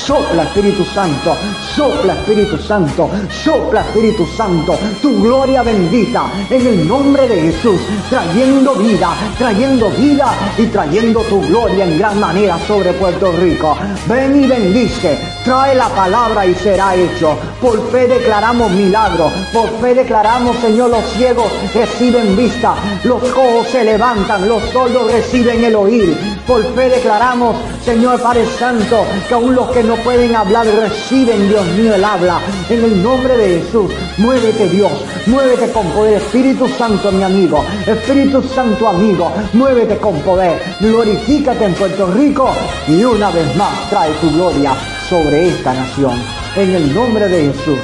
Sopla 0.06 0.44
Espíritu 0.44 0.84
Santo, 0.84 1.36
sopla 1.74 2.12
Espíritu 2.12 2.56
Santo, 2.58 3.10
sopla 3.28 3.80
Espíritu 3.80 4.24
Santo, 4.36 4.78
tu 5.02 5.20
gloria 5.20 5.64
bendita 5.64 6.30
en 6.48 6.64
el 6.64 6.86
nombre 6.86 7.26
de 7.26 7.50
Jesús, 7.50 7.80
trayendo 8.08 8.76
vida, 8.76 9.08
trayendo 9.36 9.90
vida 9.90 10.32
y 10.56 10.66
trayendo 10.66 11.22
tu 11.22 11.40
gloria 11.40 11.86
en 11.86 11.98
gran 11.98 12.20
manera 12.20 12.56
sobre 12.68 12.92
Puerto 12.92 13.32
Rico. 13.32 13.76
Ven 14.06 14.44
y 14.44 14.46
bendice, 14.46 14.95
Okay. 14.98 15.35
Trae 15.46 15.76
la 15.76 15.88
palabra 15.88 16.44
y 16.44 16.54
será 16.56 16.96
hecho. 16.96 17.38
Por 17.62 17.80
fe 17.90 18.08
declaramos 18.08 18.68
milagros, 18.72 19.32
por 19.52 19.68
fe 19.80 19.94
declaramos, 19.94 20.56
Señor, 20.56 20.90
los 20.90 21.04
ciegos 21.12 21.46
reciben 21.72 22.36
vista, 22.36 22.74
los 23.04 23.22
cojos 23.30 23.68
se 23.68 23.84
levantan, 23.84 24.48
los 24.48 24.60
sordos 24.70 25.10
reciben 25.10 25.64
el 25.64 25.76
oír. 25.76 26.18
Por 26.48 26.64
fe 26.74 26.88
declaramos, 26.88 27.54
Señor 27.84 28.20
Padre 28.20 28.44
Santo, 28.58 29.06
que 29.28 29.34
aún 29.34 29.54
los 29.54 29.70
que 29.70 29.84
no 29.84 29.94
pueden 29.96 30.34
hablar 30.34 30.66
reciben, 30.66 31.48
Dios 31.48 31.64
mío, 31.78 31.94
el 31.94 32.04
habla. 32.04 32.40
En 32.68 32.82
el 32.82 33.00
nombre 33.00 33.36
de 33.36 33.60
Jesús, 33.60 33.92
muévete 34.18 34.68
Dios, 34.68 34.92
muévete 35.26 35.70
con 35.70 35.86
poder. 35.90 36.14
Espíritu 36.16 36.66
Santo, 36.76 37.12
mi 37.12 37.22
amigo, 37.22 37.64
Espíritu 37.86 38.42
Santo, 38.42 38.88
amigo, 38.88 39.32
muévete 39.52 39.96
con 39.98 40.20
poder. 40.22 40.60
Glorifícate 40.80 41.66
en 41.66 41.74
Puerto 41.74 42.06
Rico 42.08 42.50
y 42.88 43.04
una 43.04 43.30
vez 43.30 43.54
más 43.54 43.88
trae 43.88 44.10
tu 44.14 44.28
gloria 44.32 44.74
sobre 45.08 45.48
esta 45.48 45.72
nación. 45.72 46.12
En 46.56 46.74
el 46.74 46.94
nombre 46.94 47.28
de 47.28 47.52
Jesús. 47.52 47.78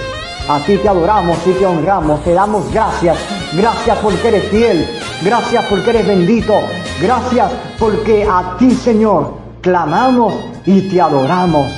A 0.48 0.58
ti 0.60 0.76
te 0.76 0.88
adoramos 0.88 1.38
y 1.46 1.52
te 1.52 1.64
honramos, 1.64 2.22
te 2.24 2.34
damos 2.34 2.70
gracias. 2.72 3.16
Gracias 3.52 3.98
porque 3.98 4.28
eres 4.28 4.48
fiel. 4.48 4.88
Gracias 5.22 5.64
porque 5.66 5.90
eres 5.90 6.06
bendito. 6.06 6.54
Gracias 7.00 7.52
porque 7.78 8.26
a 8.28 8.56
ti, 8.58 8.72
Señor, 8.72 9.34
clamamos 9.60 10.34
y 10.66 10.88
te 10.88 11.00
adoramos. 11.00 11.72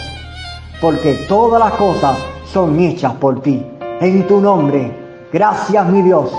Porque 0.81 1.15
todas 1.29 1.61
las 1.61 1.73
cosas 1.75 2.17
son 2.53 2.81
hechas 2.81 3.13
por 3.15 3.43
ti. 3.43 3.65
En 4.01 4.27
tu 4.27 4.41
nombre. 4.41 5.29
Gracias, 5.33 5.87
mi 5.87 6.03
Dios. 6.03 6.31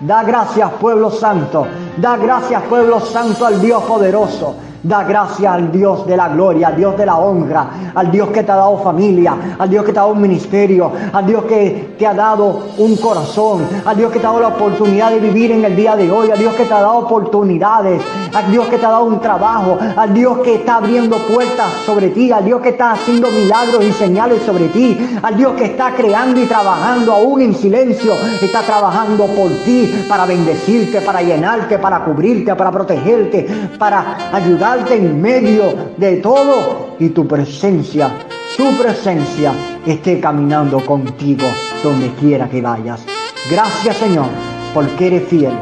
Da 0.00 0.22
gracias, 0.22 0.70
pueblo 0.80 1.10
santo. 1.10 1.66
Da 1.98 2.16
gracias, 2.16 2.62
pueblo 2.62 2.98
santo, 3.00 3.44
al 3.44 3.60
Dios 3.60 3.82
poderoso. 3.84 4.54
Da 4.82 5.04
gracias 5.04 5.54
al 5.54 5.70
Dios 5.70 6.04
de 6.08 6.16
la 6.16 6.28
gloria, 6.28 6.68
al 6.68 6.76
Dios 6.76 6.98
de 6.98 7.06
la 7.06 7.16
honra, 7.16 7.92
al 7.94 8.10
Dios 8.10 8.30
que 8.30 8.42
te 8.42 8.50
ha 8.50 8.56
dado 8.56 8.78
familia, 8.78 9.36
al 9.56 9.70
Dios 9.70 9.84
que 9.84 9.92
te 9.92 9.98
ha 10.00 10.02
dado 10.02 10.14
un 10.14 10.20
ministerio, 10.20 10.90
al 11.12 11.24
Dios 11.24 11.44
que 11.44 11.94
te 11.96 12.04
ha 12.04 12.12
dado 12.12 12.64
un 12.78 12.96
corazón, 12.96 13.64
al 13.84 13.96
Dios 13.96 14.10
que 14.10 14.18
te 14.18 14.26
ha 14.26 14.30
dado 14.30 14.40
la 14.40 14.48
oportunidad 14.48 15.12
de 15.12 15.20
vivir 15.20 15.52
en 15.52 15.64
el 15.64 15.76
día 15.76 15.94
de 15.94 16.10
hoy, 16.10 16.32
al 16.32 16.38
Dios 16.38 16.54
que 16.54 16.64
te 16.64 16.74
ha 16.74 16.80
dado 16.80 16.98
oportunidades, 16.98 18.02
al 18.34 18.50
Dios 18.50 18.66
que 18.66 18.78
te 18.78 18.84
ha 18.84 18.90
dado 18.90 19.04
un 19.04 19.20
trabajo, 19.20 19.78
al 19.96 20.12
Dios 20.12 20.38
que 20.38 20.56
está 20.56 20.76
abriendo 20.78 21.16
puertas 21.28 21.70
sobre 21.86 22.08
ti, 22.08 22.32
al 22.32 22.44
Dios 22.44 22.60
que 22.60 22.70
está 22.70 22.90
haciendo 22.90 23.30
milagros 23.30 23.84
y 23.84 23.92
señales 23.92 24.42
sobre 24.42 24.66
ti, 24.66 24.98
al 25.22 25.36
Dios 25.36 25.52
que 25.52 25.66
está 25.66 25.94
creando 25.94 26.40
y 26.40 26.46
trabajando 26.46 27.12
aún 27.12 27.40
en 27.40 27.54
silencio, 27.54 28.14
está 28.40 28.62
trabajando 28.62 29.26
por 29.26 29.48
ti 29.64 30.06
para 30.08 30.26
bendecirte, 30.26 31.00
para 31.02 31.22
llenarte, 31.22 31.78
para 31.78 32.04
cubrirte, 32.04 32.56
para 32.56 32.72
protegerte, 32.72 33.46
para 33.78 34.16
ayudarte 34.32 34.71
en 34.72 35.20
medio 35.20 35.90
de 35.98 36.16
todo 36.16 36.96
y 36.98 37.10
tu 37.10 37.28
presencia, 37.28 38.10
su 38.56 38.74
presencia 38.78 39.52
esté 39.86 40.18
caminando 40.18 40.80
contigo 40.86 41.46
donde 41.82 42.10
quiera 42.14 42.48
que 42.48 42.62
vayas. 42.62 43.04
Gracias 43.50 43.98
Señor, 43.98 44.28
porque 44.72 45.08
eres 45.08 45.28
fiel 45.28 45.52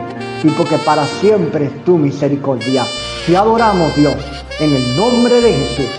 y 0.45 0.49
porque 0.51 0.77
para 0.79 1.05
siempre 1.07 1.67
es 1.67 1.85
tu 1.85 1.99
misericordia. 1.99 2.85
Te 3.27 3.37
adoramos 3.37 3.95
Dios 3.97 4.15
en 4.61 4.75
el 4.75 4.97
nombre 4.97 5.41
de 5.41 5.55
Jesús. 5.55 5.91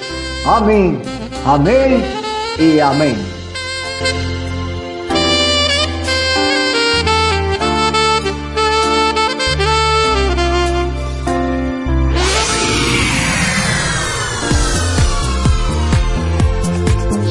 Amén, 0.45 1.01
amén 1.45 2.01
y 2.57 2.79
amén. 2.79 3.40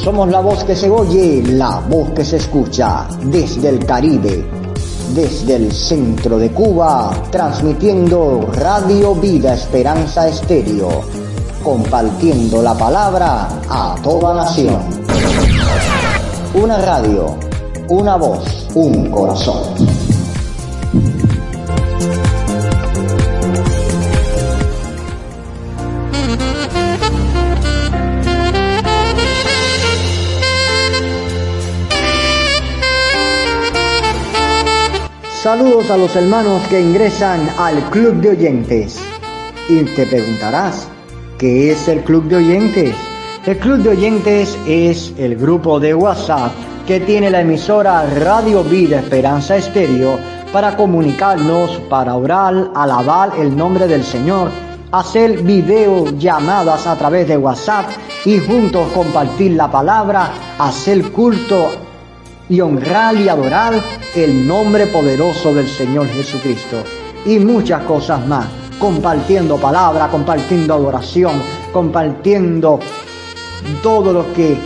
Somos 0.03 0.31
la 0.31 0.41
voz 0.41 0.65
que 0.65 0.75
se 0.75 0.89
oye, 0.89 1.43
la 1.43 1.79
voz 1.81 2.11
que 2.13 2.25
se 2.25 2.39
escucha 2.39 3.07
desde 3.23 3.69
el 3.69 3.85
Caribe, 3.85 4.49
desde 5.15 5.57
el 5.57 5.73
centro 5.73 6.39
de 6.39 6.51
Cuba, 6.53 7.13
transmitiendo 7.31 8.49
Radio 8.55 9.15
Vida 9.15 9.53
Esperanza 9.53 10.27
Estéreo, 10.27 11.03
compartiendo 11.63 12.63
la 12.63 12.73
palabra 12.79 13.47
a 13.69 13.95
toda 14.03 14.35
nación. 14.35 14.81
Una 16.55 16.79
radio, 16.79 17.37
una 17.91 18.17
voz, 18.17 18.69
un 18.75 19.11
corazón. 19.11 19.90
Saludos 35.43 35.91
a 35.91 35.97
los 35.97 36.15
hermanos 36.17 36.61
que 36.69 36.83
ingresan 36.83 37.49
al 37.57 37.81
Club 37.89 38.17
de 38.17 38.29
Oyentes. 38.29 39.01
Y 39.71 39.85
te 39.85 40.05
preguntarás, 40.05 40.87
¿qué 41.39 41.73
es 41.73 41.89
el 41.89 42.05
Club 42.05 42.25
de 42.25 42.37
Oyentes? 42.37 42.95
El 43.47 43.57
Club 43.57 43.79
de 43.79 43.89
Oyentes 43.89 44.59
es 44.67 45.15
el 45.17 45.37
grupo 45.37 45.81
de 45.81 45.95
WhatsApp 45.95 46.53
que 46.87 47.01
tiene 47.01 47.31
la 47.31 47.41
emisora 47.41 48.05
Radio 48.19 48.63
Vida 48.63 48.99
Esperanza 48.99 49.57
Estéreo 49.57 50.19
para 50.53 50.77
comunicarnos, 50.77 51.71
para 51.89 52.17
orar, 52.17 52.73
alabar 52.75 53.33
el 53.39 53.57
nombre 53.57 53.87
del 53.89 54.05
Señor, 54.05 54.51
hacer 54.93 55.43
videollamadas 55.43 56.87
a 56.87 56.97
través 56.97 57.27
de 57.29 57.39
WhatsApp 57.39 57.87
y 58.27 58.41
juntos 58.41 58.93
compartir 58.93 59.53
la 59.53 59.71
palabra, 59.71 60.33
hacer 60.59 61.11
culto 61.13 61.90
y 62.51 62.61
honrar 62.61 63.17
y 63.17 63.29
adorar 63.29 63.81
el 64.15 64.47
nombre 64.47 64.89
poderoso 64.89 65.55
del 65.55 65.69
Señor 65.69 66.09
Jesucristo. 66.09 66.83
Y 67.25 67.39
muchas 67.39 67.85
cosas 67.85 68.27
más, 68.27 68.47
compartiendo 68.79 69.57
palabra, 69.57 70.09
compartiendo 70.09 70.75
adoración, 70.75 71.41
compartiendo 71.73 72.81
todo 73.83 74.13
lo 74.13 74.33
que 74.35 74.59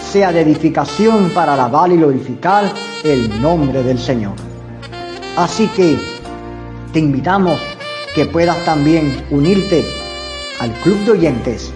sea 0.00 0.32
de 0.32 0.40
edificación 0.40 1.30
para 1.30 1.52
alabar 1.54 1.92
y 1.92 1.98
glorificar 1.98 2.72
el 3.04 3.42
nombre 3.42 3.82
del 3.82 3.98
Señor. 3.98 4.34
Así 5.36 5.66
que 5.68 5.98
te 6.92 6.98
invitamos 6.98 7.60
que 8.14 8.24
puedas 8.26 8.64
también 8.64 9.22
unirte 9.30 9.84
al 10.60 10.70
club 10.80 10.98
de 11.04 11.10
oyentes 11.12 11.72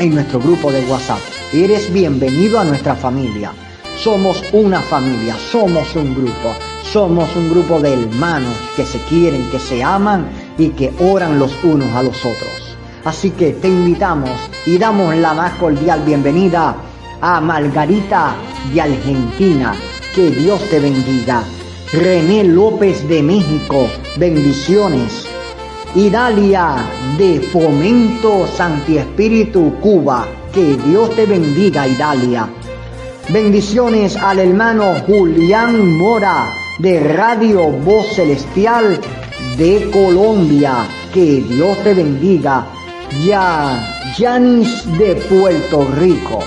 en 0.00 0.14
nuestro 0.14 0.40
grupo 0.40 0.72
de 0.72 0.84
WhatsApp. 0.86 1.20
Eres 1.52 1.92
bienvenido 1.92 2.58
a 2.58 2.64
nuestra 2.64 2.96
familia. 2.96 3.52
Somos 3.96 4.42
una 4.52 4.80
familia, 4.80 5.36
somos 5.50 5.94
un 5.94 6.14
grupo, 6.14 6.52
somos 6.82 7.34
un 7.36 7.48
grupo 7.48 7.80
de 7.80 7.94
hermanos 7.94 8.54
que 8.76 8.84
se 8.84 8.98
quieren, 9.02 9.48
que 9.50 9.58
se 9.58 9.82
aman 9.82 10.26
y 10.58 10.70
que 10.70 10.92
oran 11.00 11.38
los 11.38 11.52
unos 11.62 11.90
a 11.94 12.02
los 12.02 12.18
otros. 12.24 12.76
Así 13.04 13.30
que 13.30 13.52
te 13.52 13.68
invitamos 13.68 14.30
y 14.66 14.78
damos 14.78 15.14
la 15.16 15.32
más 15.34 15.52
cordial 15.54 16.02
bienvenida 16.04 16.74
a 17.20 17.40
Margarita 17.40 18.34
de 18.72 18.80
Argentina. 18.80 19.74
Que 20.14 20.30
Dios 20.30 20.60
te 20.70 20.80
bendiga. 20.80 21.42
René 21.92 22.44
López 22.44 23.06
de 23.08 23.22
México, 23.22 23.88
bendiciones. 24.16 25.26
Idalia 25.94 26.76
de 27.16 27.40
Fomento 27.40 28.46
Santi 28.48 28.98
Espíritu 28.98 29.72
Cuba. 29.80 30.26
Que 30.52 30.76
Dios 30.76 31.14
te 31.14 31.26
bendiga, 31.26 31.86
Idalia. 31.86 32.48
Bendiciones 33.30 34.16
al 34.16 34.38
hermano 34.38 34.96
Julián 35.06 35.96
Mora 35.96 36.52
de 36.78 37.00
Radio 37.00 37.70
Voz 37.70 38.08
Celestial 38.14 39.00
de 39.56 39.90
Colombia. 39.90 40.86
Que 41.12 41.40
Dios 41.40 41.78
te 41.82 41.94
bendiga. 41.94 42.66
Ya, 43.24 44.12
Yanis 44.18 44.86
de 44.98 45.16
Puerto 45.16 45.88
Rico. 45.98 46.40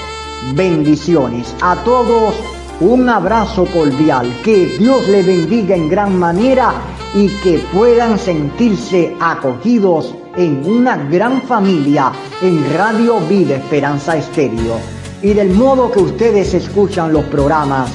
Bendiciones 0.54 1.54
a 1.62 1.76
todos 1.84 2.36
Un 2.80 3.10
abrazo 3.10 3.66
cordial, 3.66 4.32
que 4.44 4.68
Dios 4.78 5.08
le 5.08 5.24
bendiga 5.24 5.76
en 5.76 5.90
gran 5.90 6.20
manera 6.20 6.74
y 7.16 7.28
que 7.42 7.58
puedan 7.74 8.20
sentirse 8.20 9.16
acogidos 9.20 10.14
en 10.36 10.64
una 10.64 10.96
gran 10.96 11.42
familia 11.42 12.12
en 12.40 12.64
Radio 12.78 13.20
Vida 13.22 13.56
Esperanza 13.56 14.16
Estéreo. 14.16 14.97
Y 15.22 15.34
del 15.34 15.50
modo 15.50 15.92
que 15.92 16.00
ustedes 16.00 16.54
escuchan 16.54 17.12
los 17.12 17.26
programas 17.26 17.90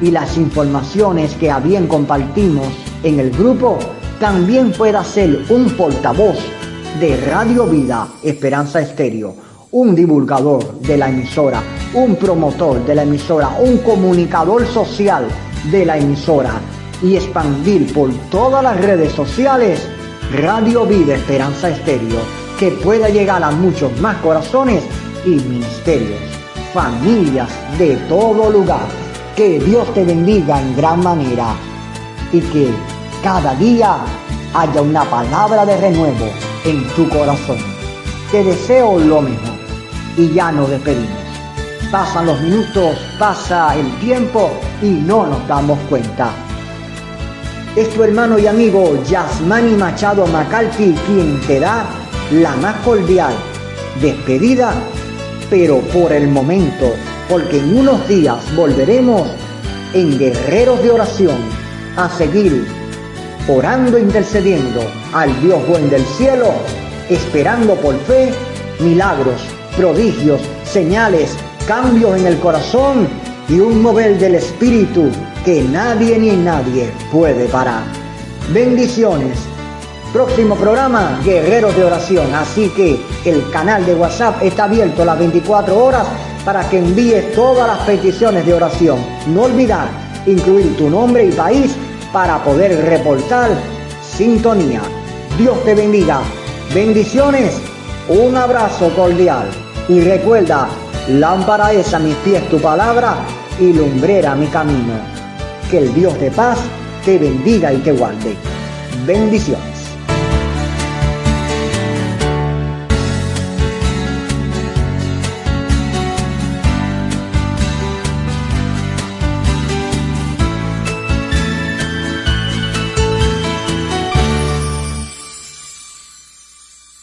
y 0.00 0.10
las 0.10 0.36
informaciones 0.36 1.34
que 1.34 1.50
a 1.50 1.60
bien 1.60 1.86
compartimos 1.86 2.66
en 3.04 3.20
el 3.20 3.30
grupo, 3.30 3.78
también 4.18 4.72
pueda 4.72 5.04
ser 5.04 5.44
un 5.50 5.70
portavoz 5.70 6.36
de 6.98 7.16
Radio 7.28 7.66
Vida 7.66 8.08
Esperanza 8.22 8.80
Estéreo, 8.80 9.34
un 9.70 9.94
divulgador 9.94 10.80
de 10.80 10.96
la 10.96 11.08
emisora, 11.08 11.62
un 11.94 12.16
promotor 12.16 12.84
de 12.84 12.94
la 12.96 13.04
emisora, 13.04 13.56
un 13.60 13.78
comunicador 13.78 14.66
social 14.66 15.26
de 15.70 15.86
la 15.86 15.96
emisora 15.96 16.60
y 17.02 17.16
expandir 17.16 17.92
por 17.92 18.10
todas 18.30 18.62
las 18.62 18.80
redes 18.80 19.12
sociales 19.12 19.86
Radio 20.32 20.86
Vida 20.86 21.14
Esperanza 21.14 21.68
Estéreo, 21.68 22.20
que 22.58 22.70
pueda 22.70 23.08
llegar 23.08 23.42
a 23.42 23.50
muchos 23.50 23.96
más 24.00 24.16
corazones 24.16 24.82
y 25.24 25.30
ministerios, 25.30 26.20
familias 26.72 27.48
de 27.78 27.96
todo 28.08 28.50
lugar. 28.50 28.86
Que 29.36 29.58
Dios 29.60 29.92
te 29.94 30.04
bendiga 30.04 30.60
en 30.60 30.76
gran 30.76 31.02
manera 31.02 31.54
y 32.32 32.40
que 32.40 32.70
cada 33.22 33.54
día 33.54 33.96
haya 34.54 34.82
una 34.82 35.04
palabra 35.04 35.64
de 35.64 35.76
renuevo 35.78 36.26
en 36.64 36.86
tu 36.90 37.08
corazón. 37.08 37.58
Te 38.30 38.44
deseo 38.44 38.98
lo 38.98 39.22
mejor 39.22 39.56
y 40.16 40.28
ya 40.32 40.52
nos 40.52 40.68
despedimos. 40.70 41.08
Pasan 41.90 42.26
los 42.26 42.40
minutos, 42.40 42.96
pasa 43.18 43.74
el 43.76 43.90
tiempo 43.98 44.50
y 44.82 44.90
no 44.90 45.26
nos 45.26 45.46
damos 45.46 45.78
cuenta. 45.88 46.30
Es 47.76 47.88
tu 47.94 48.02
hermano 48.02 48.38
y 48.38 48.46
amigo 48.46 49.02
Yasmani 49.04 49.76
Machado 49.76 50.26
Macalfi 50.26 50.94
quien 51.06 51.40
te 51.46 51.60
da 51.60 51.86
la 52.30 52.54
más 52.56 52.76
cordial 52.84 53.32
despedida, 54.00 54.74
pero 55.52 55.80
por 55.92 56.14
el 56.14 56.28
momento, 56.28 56.94
porque 57.28 57.58
en 57.58 57.76
unos 57.76 58.08
días 58.08 58.38
volveremos 58.56 59.28
en 59.92 60.18
guerreros 60.18 60.82
de 60.82 60.90
oración 60.90 61.36
a 61.94 62.08
seguir 62.08 62.64
orando 63.46 63.98
e 63.98 64.00
intercediendo 64.00 64.80
al 65.12 65.28
Dios 65.42 65.60
buen 65.68 65.90
del 65.90 66.06
cielo, 66.16 66.54
esperando 67.10 67.74
por 67.74 67.94
fe 68.04 68.30
milagros, 68.80 69.42
prodigios, 69.76 70.40
señales, 70.64 71.36
cambios 71.66 72.16
en 72.16 72.28
el 72.28 72.38
corazón 72.38 73.06
y 73.46 73.60
un 73.60 73.82
mover 73.82 74.18
del 74.18 74.36
Espíritu 74.36 75.10
que 75.44 75.64
nadie 75.64 76.18
ni 76.18 76.30
nadie 76.30 76.90
puede 77.12 77.44
parar. 77.48 77.82
Bendiciones. 78.54 79.51
Próximo 80.12 80.56
programa, 80.56 81.20
Guerreros 81.24 81.74
de 81.74 81.84
Oración. 81.84 82.34
Así 82.34 82.68
que 82.68 83.00
el 83.24 83.48
canal 83.50 83.86
de 83.86 83.94
WhatsApp 83.94 84.42
está 84.42 84.64
abierto 84.64 85.06
las 85.06 85.18
24 85.18 85.82
horas 85.82 86.06
para 86.44 86.68
que 86.68 86.80
envíes 86.80 87.32
todas 87.32 87.66
las 87.66 87.78
peticiones 87.86 88.44
de 88.44 88.52
oración. 88.52 88.98
No 89.28 89.44
olvidar 89.44 89.88
incluir 90.26 90.76
tu 90.76 90.90
nombre 90.90 91.24
y 91.24 91.32
país 91.32 91.74
para 92.12 92.44
poder 92.44 92.84
reportar 92.84 93.52
sintonía. 94.02 94.82
Dios 95.38 95.64
te 95.64 95.74
bendiga. 95.74 96.20
Bendiciones. 96.74 97.58
Un 98.08 98.36
abrazo 98.36 98.94
cordial. 98.94 99.48
Y 99.88 100.02
recuerda, 100.02 100.68
lámpara 101.08 101.72
es 101.72 101.94
a 101.94 101.98
mis 101.98 102.14
pies 102.16 102.46
tu 102.50 102.60
palabra 102.60 103.14
y 103.58 103.72
lumbrera 103.72 104.34
mi 104.34 104.46
camino. 104.48 104.92
Que 105.70 105.78
el 105.78 105.94
Dios 105.94 106.20
de 106.20 106.30
paz 106.30 106.58
te 107.02 107.18
bendiga 107.18 107.72
y 107.72 107.78
te 107.78 107.92
guarde. 107.92 108.36
Bendiciones. 109.06 109.71